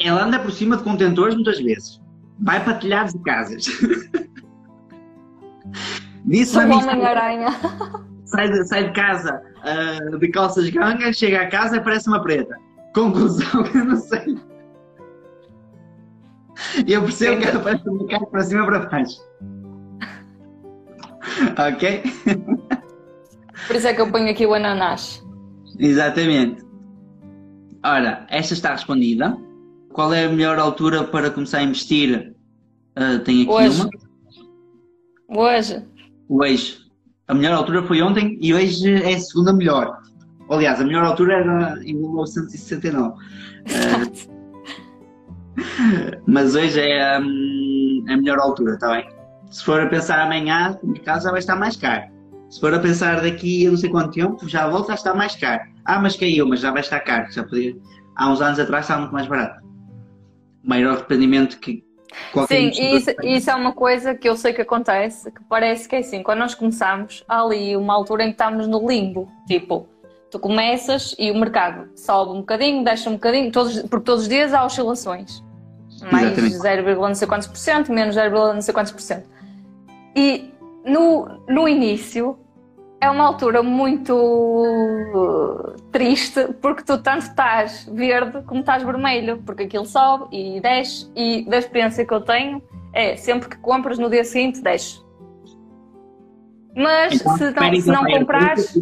[0.00, 2.00] Ela anda por cima de contentores muitas vezes.
[2.40, 3.66] Vai para telhados de casas.
[6.24, 7.48] Disse Sou Homem-Aranha.
[8.24, 12.22] Sai de, sai de casa uh, de calças gangas, chega a casa e parece uma
[12.22, 12.56] preta.
[12.94, 14.38] Conclusão que eu não sei.
[16.86, 19.20] Eu percebo que ela parece um bocado para cima e para baixo.
[21.58, 22.02] ok?
[23.66, 25.22] Por isso é que eu ponho aqui o ananás.
[25.78, 26.62] Exatamente.
[27.84, 29.36] Ora, esta está respondida.
[29.92, 32.34] Qual é a melhor altura para começar a investir?
[32.96, 33.80] Uh, tem aqui hoje.
[33.80, 33.90] uma.
[35.42, 35.84] Hoje.
[36.28, 36.78] Hoje.
[37.26, 39.98] A melhor altura foi ontem e hoje é a segunda melhor.
[40.48, 43.14] Aliás, a melhor altura era em 1969.
[43.14, 43.20] Uh,
[46.26, 49.08] mas hoje é hum, a melhor altura, está bem?
[49.50, 52.04] Se for a pensar amanhã, o mercado já vai estar mais caro.
[52.48, 55.34] Se for a pensar daqui a não sei quanto tempo, já volta a estar mais
[55.36, 55.62] caro.
[55.84, 57.30] Ah, mas caiu, mas já vai estar caro.
[57.32, 57.76] Já podia...
[58.16, 59.59] Há uns anos atrás estava muito mais barato.
[60.62, 61.84] Maior rendimento que
[62.32, 65.96] qualquer Sim, isso, isso é uma coisa que eu sei que acontece, que parece que
[65.96, 69.30] é assim, quando nós começamos, há ali uma altura em que estamos no limbo.
[69.46, 69.88] Tipo,
[70.30, 74.28] tu começas e o mercado sobe um bocadinho, deixa um bocadinho, todos, porque todos os
[74.28, 75.42] dias há oscilações
[76.10, 79.28] mais 0, não sei quantos por cento, menos 0, não sei quantos por cento.
[80.14, 80.52] E
[80.84, 82.38] no, no início
[83.00, 84.14] é uma altura muito
[85.90, 91.44] triste porque tu tanto estás verde como estás vermelho, porque aquilo sobe e desce e
[91.48, 95.00] da experiência que eu tenho é sempre que compras no dia seguinte desce.
[96.76, 98.76] Mas então, se, não, se não comprares.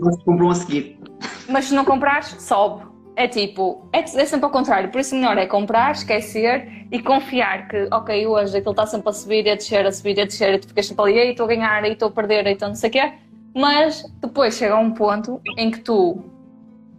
[1.49, 2.89] Mas se não comprares, sobe
[3.19, 7.67] é tipo, é, é, sempre ao contrário, por isso melhor é comprar, esquecer e confiar
[7.67, 10.25] que, ok, hoje aquilo está sempre a subir e a descer, a subir e a
[10.25, 12.77] descer, e tu ficas sempre ali, estou a ganhar, e estou a perder, então não
[12.77, 13.13] sei o quê,
[13.55, 16.25] mas depois chega um ponto em que tu,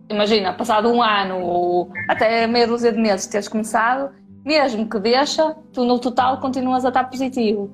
[0.10, 4.12] imagina, passado um ano ou até meia dúzia de meses teres começado,
[4.44, 7.72] mesmo que deixa, tu no total continuas a estar positivo.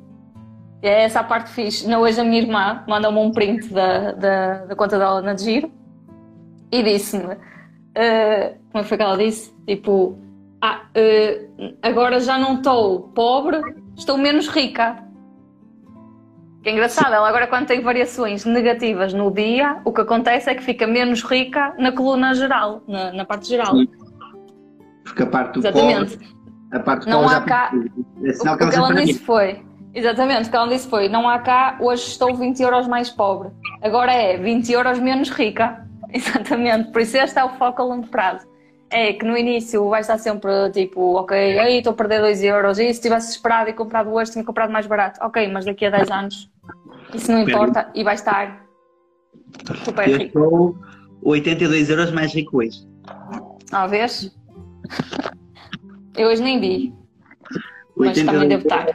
[0.84, 1.88] E é essa a parte fixe.
[1.88, 5.72] Não, hoje a minha irmã mandou-me um print da, da, da conta dela na Giro
[6.72, 7.36] e disse-me
[7.96, 9.54] uh, como foi que ela disse?
[9.66, 10.18] Tipo,
[10.62, 13.62] ah, uh, agora já não estou pobre,
[13.96, 15.04] estou menos rica.
[16.66, 20.56] Que é engraçado, ela agora quando tem variações negativas no dia, o que acontece é
[20.56, 23.76] que fica menos rica na coluna geral, na, na parte geral.
[23.76, 23.88] Sim.
[25.04, 26.18] Porque a parte do Exatamente.
[26.18, 26.36] Pobre,
[26.72, 27.72] a parte do não há cá.
[27.72, 29.64] É o que, que ela disse foi.
[29.94, 33.52] Exatamente, o que ela disse foi: não há cá, hoje estou 20 euros mais pobre.
[33.84, 35.86] Agora é 20 euros menos rica.
[36.12, 38.44] Exatamente, por isso este é o foco a longo prazo.
[38.90, 42.80] É que no início vai estar sempre tipo, ok, aí estou a perder 2 euros,
[42.80, 45.20] e se tivesse esperado e comprado hoje, tinha comprado mais barato.
[45.24, 46.55] Ok, mas daqui a 10 anos
[47.16, 48.66] isso não importa e vai estar
[49.84, 50.40] super Eu rico.
[50.40, 50.78] Estou
[51.24, 52.88] 82 euros mais rico hoje.
[53.72, 54.36] Ah, vês?
[56.16, 56.94] Eu hoje nem vi.
[57.98, 58.88] Mas também devo estar.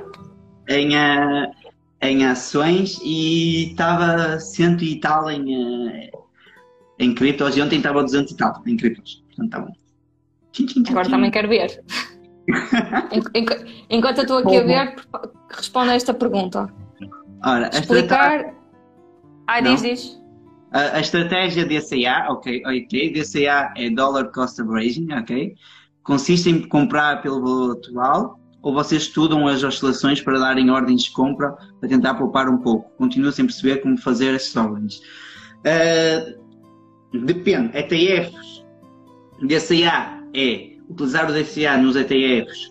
[0.69, 1.51] Em, uh,
[2.03, 6.11] em ações e estava cento e tal em, eh,
[6.99, 7.57] em criptos.
[7.57, 9.25] E ontem estava 200 e tal em criptos.
[9.29, 9.73] Portanto, está bom.
[10.53, 11.83] Tchim, tchim, tchim, Agora também quero ver.
[13.13, 14.97] Enqu- enqu- Enquanto eu estou aqui a ver,
[15.51, 16.73] responda a esta pergunta.
[17.45, 18.55] Ora, Explicar.
[19.47, 20.23] Ai, diz, diz.
[20.73, 25.55] a, a estratégia DCA, ok, ok, DCA é Dollar Cost Averaging, ok,
[26.03, 31.13] consiste em comprar pelo valor atual ou vocês estudam as oscilações para darem ordens de
[31.13, 32.91] compra para tentar poupar um pouco.
[32.99, 35.01] Continuo sem perceber como fazer essas ordens.
[35.65, 36.35] Ah,
[37.25, 37.77] depende.
[37.77, 38.65] ETFs,
[39.41, 42.71] DCA é utilizar o DCA nos ETFs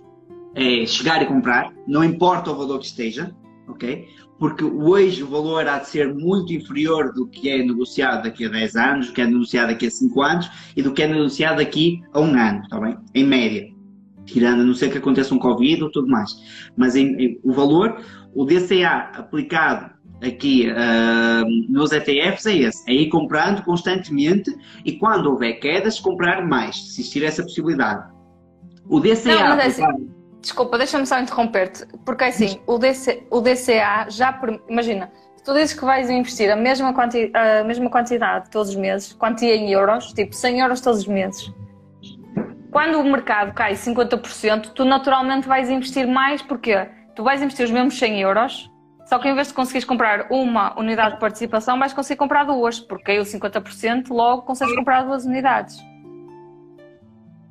[0.55, 3.33] é chegar e comprar, não importa o valor que esteja,
[3.67, 4.07] ok?
[4.39, 8.49] Porque hoje o valor há de ser muito inferior do que é negociado daqui a
[8.49, 11.57] 10 anos, do que é negociado daqui a 5 anos e do que é negociado
[11.57, 12.97] daqui a um ano, está bem?
[13.13, 13.67] Em média.
[14.25, 16.31] Tirando, a não ser que aconteça um Covid ou tudo mais.
[16.77, 17.97] Mas em- em- o valor,
[18.33, 24.53] o DCA aplicado aqui ah, nos ETFs é esse, é ir comprando constantemente
[24.85, 28.07] e quando houver quedas, comprar mais, se existir essa possibilidade.
[28.87, 30.09] O DCA Não, mas é assim,
[30.41, 34.39] Desculpa, deixa-me só interromper-te, porque assim, o, DC, o DCA já.
[34.69, 38.75] Imagina, se tu dizes que vais investir a mesma, quanti, a mesma quantidade todos os
[38.75, 41.53] meses, quantia em euros, tipo 100 euros todos os meses,
[42.71, 47.71] quando o mercado cai 50%, tu naturalmente vais investir mais, porque tu vais investir os
[47.71, 48.71] mesmos 100 euros,
[49.05, 52.79] só que em vez de conseguires comprar uma unidade de participação, vais conseguir comprar duas,
[52.79, 55.77] porque caiu 50%, logo consegues comprar duas unidades.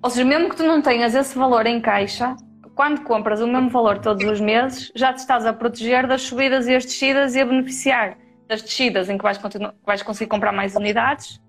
[0.01, 2.37] Ou seja, mesmo que tu não tenhas esse valor em caixa,
[2.79, 6.69] quando compras o mesmo valor todos os meses, já te estás a proteger das subidas
[6.69, 8.17] e as descidas e a beneficiar
[8.47, 11.41] das descidas em que vais, continu- que vais conseguir comprar mais unidades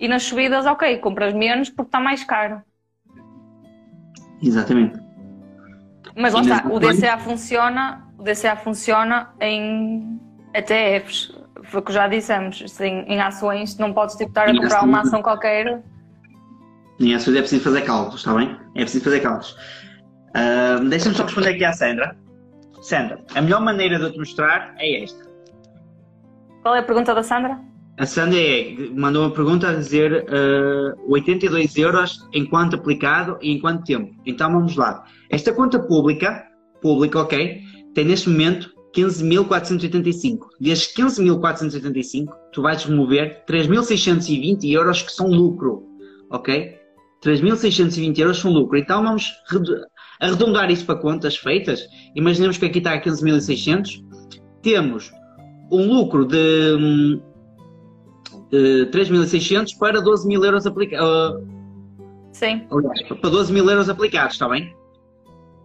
[0.00, 2.62] e nas subidas, ok, compras menos porque está mais caro.
[4.42, 4.98] Exatamente.
[6.16, 6.96] Mas lá está, o ações?
[6.96, 10.18] DCA funciona, o DCA funciona em
[10.54, 11.30] ETFs.
[11.64, 15.02] Foi o que já dissemos, em, em ações não podes tipo, estar a comprar uma
[15.02, 15.82] ação qualquer.
[16.98, 18.58] Em ações é preciso fazer cálculos, está bem?
[18.74, 19.54] É preciso fazer cálculos.
[20.88, 22.16] Deixa-me só responder aqui à Sandra.
[22.82, 25.24] Sandra, a melhor maneira de eu te mostrar é esta.
[26.62, 27.58] Qual é a pergunta da Sandra?
[27.98, 33.52] A Sandra é- mandou uma pergunta a dizer ah, 82 euros em quanto aplicado e
[33.52, 34.12] em quanto tempo.
[34.26, 35.04] Então vamos lá.
[35.30, 36.44] Esta conta pública,
[36.82, 37.62] pública, ok,
[37.94, 40.38] tem neste momento 15.485.
[40.60, 45.84] Desses 15.485, tu vais remover 3.620 euros que são lucro,
[46.30, 46.76] ok?
[47.24, 48.76] 3.620 euros são lucro.
[48.76, 49.32] Então vamos
[50.24, 51.88] arredondar isso para contas feitas.
[52.14, 54.02] Imaginemos que aqui está a 15.600.
[54.62, 55.12] Temos
[55.70, 57.20] um lucro de hum,
[58.52, 61.54] eh, 3.600 para 12.000 euros aplicados.
[62.34, 62.66] Sim.
[63.20, 64.74] para 12 mil euros aplicados, está bem?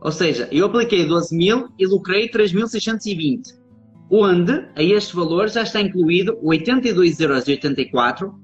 [0.02, 3.58] Ou seja, eu apliquei 12 mil e lucrei 3.620.
[4.12, 8.39] Onde a este valor já está incluído 82,84 euros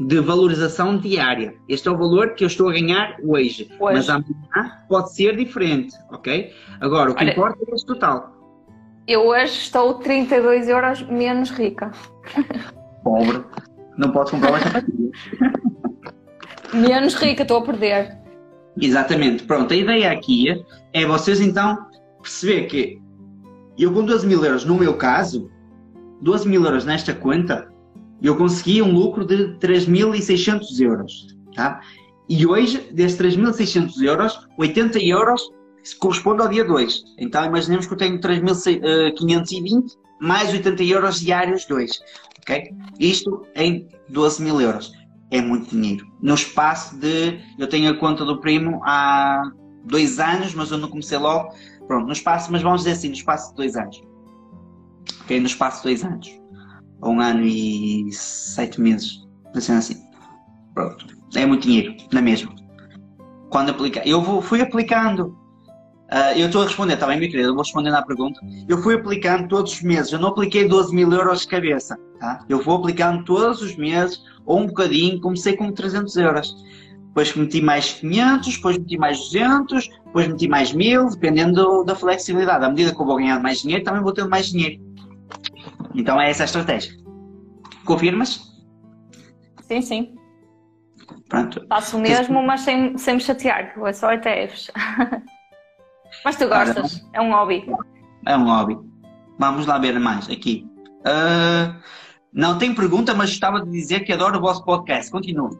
[0.00, 1.54] de valorização diária.
[1.68, 3.68] Este é o valor que eu estou a ganhar hoje.
[3.78, 3.94] Hoje.
[3.96, 6.52] Mas amanhã pode ser diferente, ok?
[6.80, 8.32] Agora, o que Olha- importa é este total.
[9.06, 11.92] Eu hoje estou 32 euros menos rica.
[13.02, 13.44] Pobre.
[13.96, 15.10] Não podes comprar mais sapatilhas.
[16.72, 18.18] Menos rica, estou a perder.
[18.80, 19.44] Exatamente.
[19.44, 21.86] Pronto, a ideia aqui é vocês então
[22.20, 23.00] perceber que
[23.78, 25.48] eu com 12 mil euros, no meu caso,
[26.22, 27.68] 12 mil euros nesta conta,
[28.26, 31.26] eu consegui um lucro de 3.600 euros.
[31.54, 31.80] Tá?
[32.28, 35.42] E hoje, desses 3.600 euros, 80 euros
[36.00, 37.02] corresponde ao dia 2.
[37.18, 39.84] Então imaginemos que eu tenho 3.520
[40.20, 42.00] mais 80 euros diários 2.
[42.40, 42.70] Ok?
[42.98, 44.92] Isto em 12 mil euros.
[45.30, 46.06] É muito dinheiro.
[46.22, 47.40] No espaço de.
[47.58, 49.42] Eu tenho a conta do primo há
[49.84, 51.52] dois anos, mas eu não comecei logo.
[51.86, 54.00] Pronto, no espaço, mas vamos dizer assim, no espaço de dois anos.
[55.22, 55.40] Ok?
[55.40, 56.43] No espaço de dois anos.
[57.04, 59.22] Ou um ano e sete meses.
[59.52, 60.02] Pensando assim.
[60.74, 61.06] Pronto.
[61.36, 62.52] É muito dinheiro, na mesma.
[63.50, 64.06] Quando aplicar.
[64.06, 65.36] Eu vou, fui aplicando.
[66.10, 67.48] Ah, eu estou a responder, está bem, minha querida?
[67.48, 68.40] Eu vou respondendo à pergunta.
[68.68, 70.12] Eu fui aplicando todos os meses.
[70.12, 71.96] Eu não apliquei 12 mil euros de cabeça.
[72.20, 72.44] Tá?
[72.48, 75.20] Eu vou aplicando todos os meses, ou um bocadinho.
[75.20, 76.54] Comecei com 300 euros.
[77.08, 81.94] Depois meti mais 500, depois meti mais 200, depois meti mais 1000, dependendo do- da
[81.94, 82.64] flexibilidade.
[82.64, 84.82] À medida que eu vou ganhando mais dinheiro, também vou tendo mais dinheiro.
[85.94, 86.92] Então é essa a estratégia.
[87.84, 88.42] Confirmas?
[89.62, 90.14] Sim, sim.
[91.28, 91.64] Pronto.
[91.68, 94.70] Faço o mesmo, mas sem, sem me chatear, é só ETFs.
[96.24, 97.64] mas tu gostas, é um hobby.
[98.26, 98.78] É um hobby.
[99.38, 100.66] Vamos lá ver mais aqui.
[101.04, 101.76] Ah,
[102.32, 105.10] não tem pergunta, mas estava de dizer que adoro o vosso podcast.
[105.10, 105.56] Continue.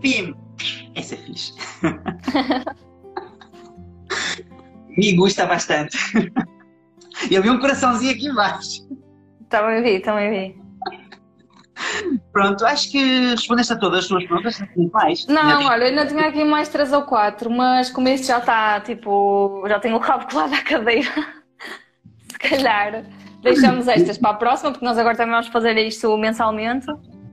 [0.00, 0.34] Pim!
[0.94, 1.54] Essa é fixe.
[4.96, 5.96] Me gusta bastante.
[7.30, 8.86] Eu vi um coraçãozinho aqui embaixo.
[9.50, 10.60] Também vi, também vi.
[12.32, 15.26] Pronto, acho que respondeste a todas as tuas perguntas, não mais.
[15.26, 19.64] Não, olha, ainda tinha aqui mais três ou quatro, mas como isto já está, tipo,
[19.66, 21.10] já tenho o rabo colado à cadeira,
[22.30, 23.04] se calhar
[23.42, 26.86] deixamos estas para a próxima, porque nós agora também vamos fazer isto mensalmente.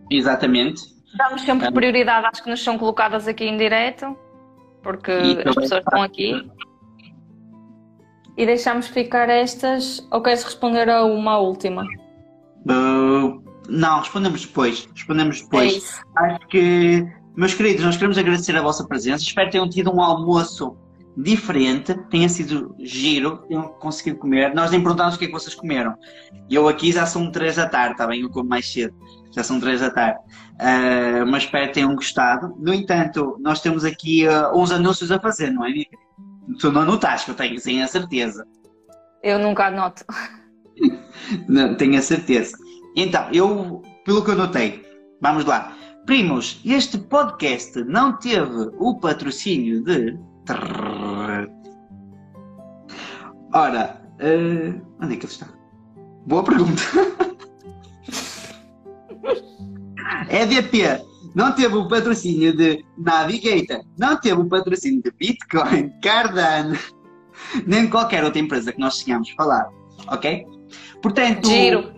[0.10, 0.82] Exatamente.
[1.18, 4.18] Damos sempre prioridade às que nos são colocadas aqui em direto,
[4.82, 6.50] porque as pessoas estão aqui.
[8.38, 11.86] E deixamos ficar estas, ou queres responder a uma última?
[12.70, 14.88] Uh, não, respondemos depois.
[14.94, 15.76] Respondemos É depois.
[15.76, 16.02] isso.
[16.16, 17.06] Acho que,
[17.36, 19.24] meus queridos, nós queremos agradecer a vossa presença.
[19.24, 20.78] Espero que tenham tido um almoço
[21.18, 24.54] diferente, tenha sido giro, tenham conseguido comer.
[24.54, 25.96] Nós nem perguntámos o que é que vocês comeram.
[26.48, 28.22] E eu aqui já são três da tarde, está bem?
[28.22, 28.96] Eu como mais cedo.
[29.32, 30.20] Já são três da tarde.
[30.54, 32.56] Uh, mas espero que tenham gostado.
[32.60, 35.72] No entanto, nós temos aqui uh, uns anúncios a fazer, não é?
[36.60, 38.46] Tu não notaste, que eu tenho, tenho a certeza.
[39.24, 40.06] Eu nunca anoto.
[41.48, 42.58] Não, tenho a certeza.
[42.96, 44.84] Então, eu, pelo que eu notei,
[45.22, 45.76] vamos lá.
[46.06, 50.18] Primos, este podcast não teve o patrocínio de.
[53.54, 55.48] Ora, eh, onde é que ele está?
[56.26, 56.82] Boa pergunta.
[60.30, 61.04] EDP
[61.36, 66.76] não teve o patrocínio de Navigator, não teve o patrocínio de Bitcoin, Cardano,
[67.66, 69.72] nem qualquer outra empresa que nós tenhamos falado,
[70.08, 70.46] ok?
[71.02, 71.94] Portanto, Giro.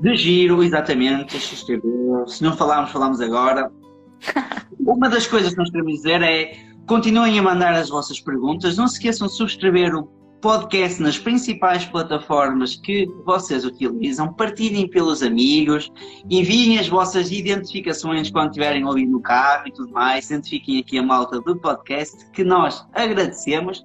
[0.00, 1.82] de giro, exatamente, XTB.
[2.26, 3.70] Se não falarmos, falamos agora.
[4.80, 8.76] Uma das coisas que nós queremos dizer é continuem a mandar as vossas perguntas.
[8.76, 10.04] Não se esqueçam de subscrever o
[10.40, 14.32] podcast nas principais plataformas que vocês utilizam.
[14.32, 15.92] Partilhem pelos amigos.
[16.30, 20.30] Enviem as vossas identificações quando estiverem ali no carro e tudo mais.
[20.30, 23.84] Identifiquem aqui a malta do podcast que nós agradecemos.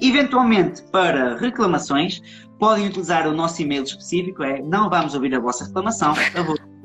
[0.00, 2.22] Eventualmente, para reclamações,
[2.58, 6.14] podem utilizar o nosso e-mail específico, é não vamos ouvir a vossa reclamação,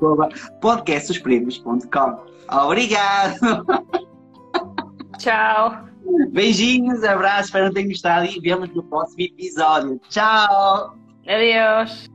[0.00, 0.28] arroba
[0.60, 2.24] podcastdosprimos.com.
[2.50, 3.38] Obrigado!
[5.18, 5.84] Tchau.
[6.30, 10.00] Beijinhos, abraços, espero que tenham gostado e vemos no próximo episódio.
[10.10, 10.96] Tchau!
[11.26, 12.10] Adeus.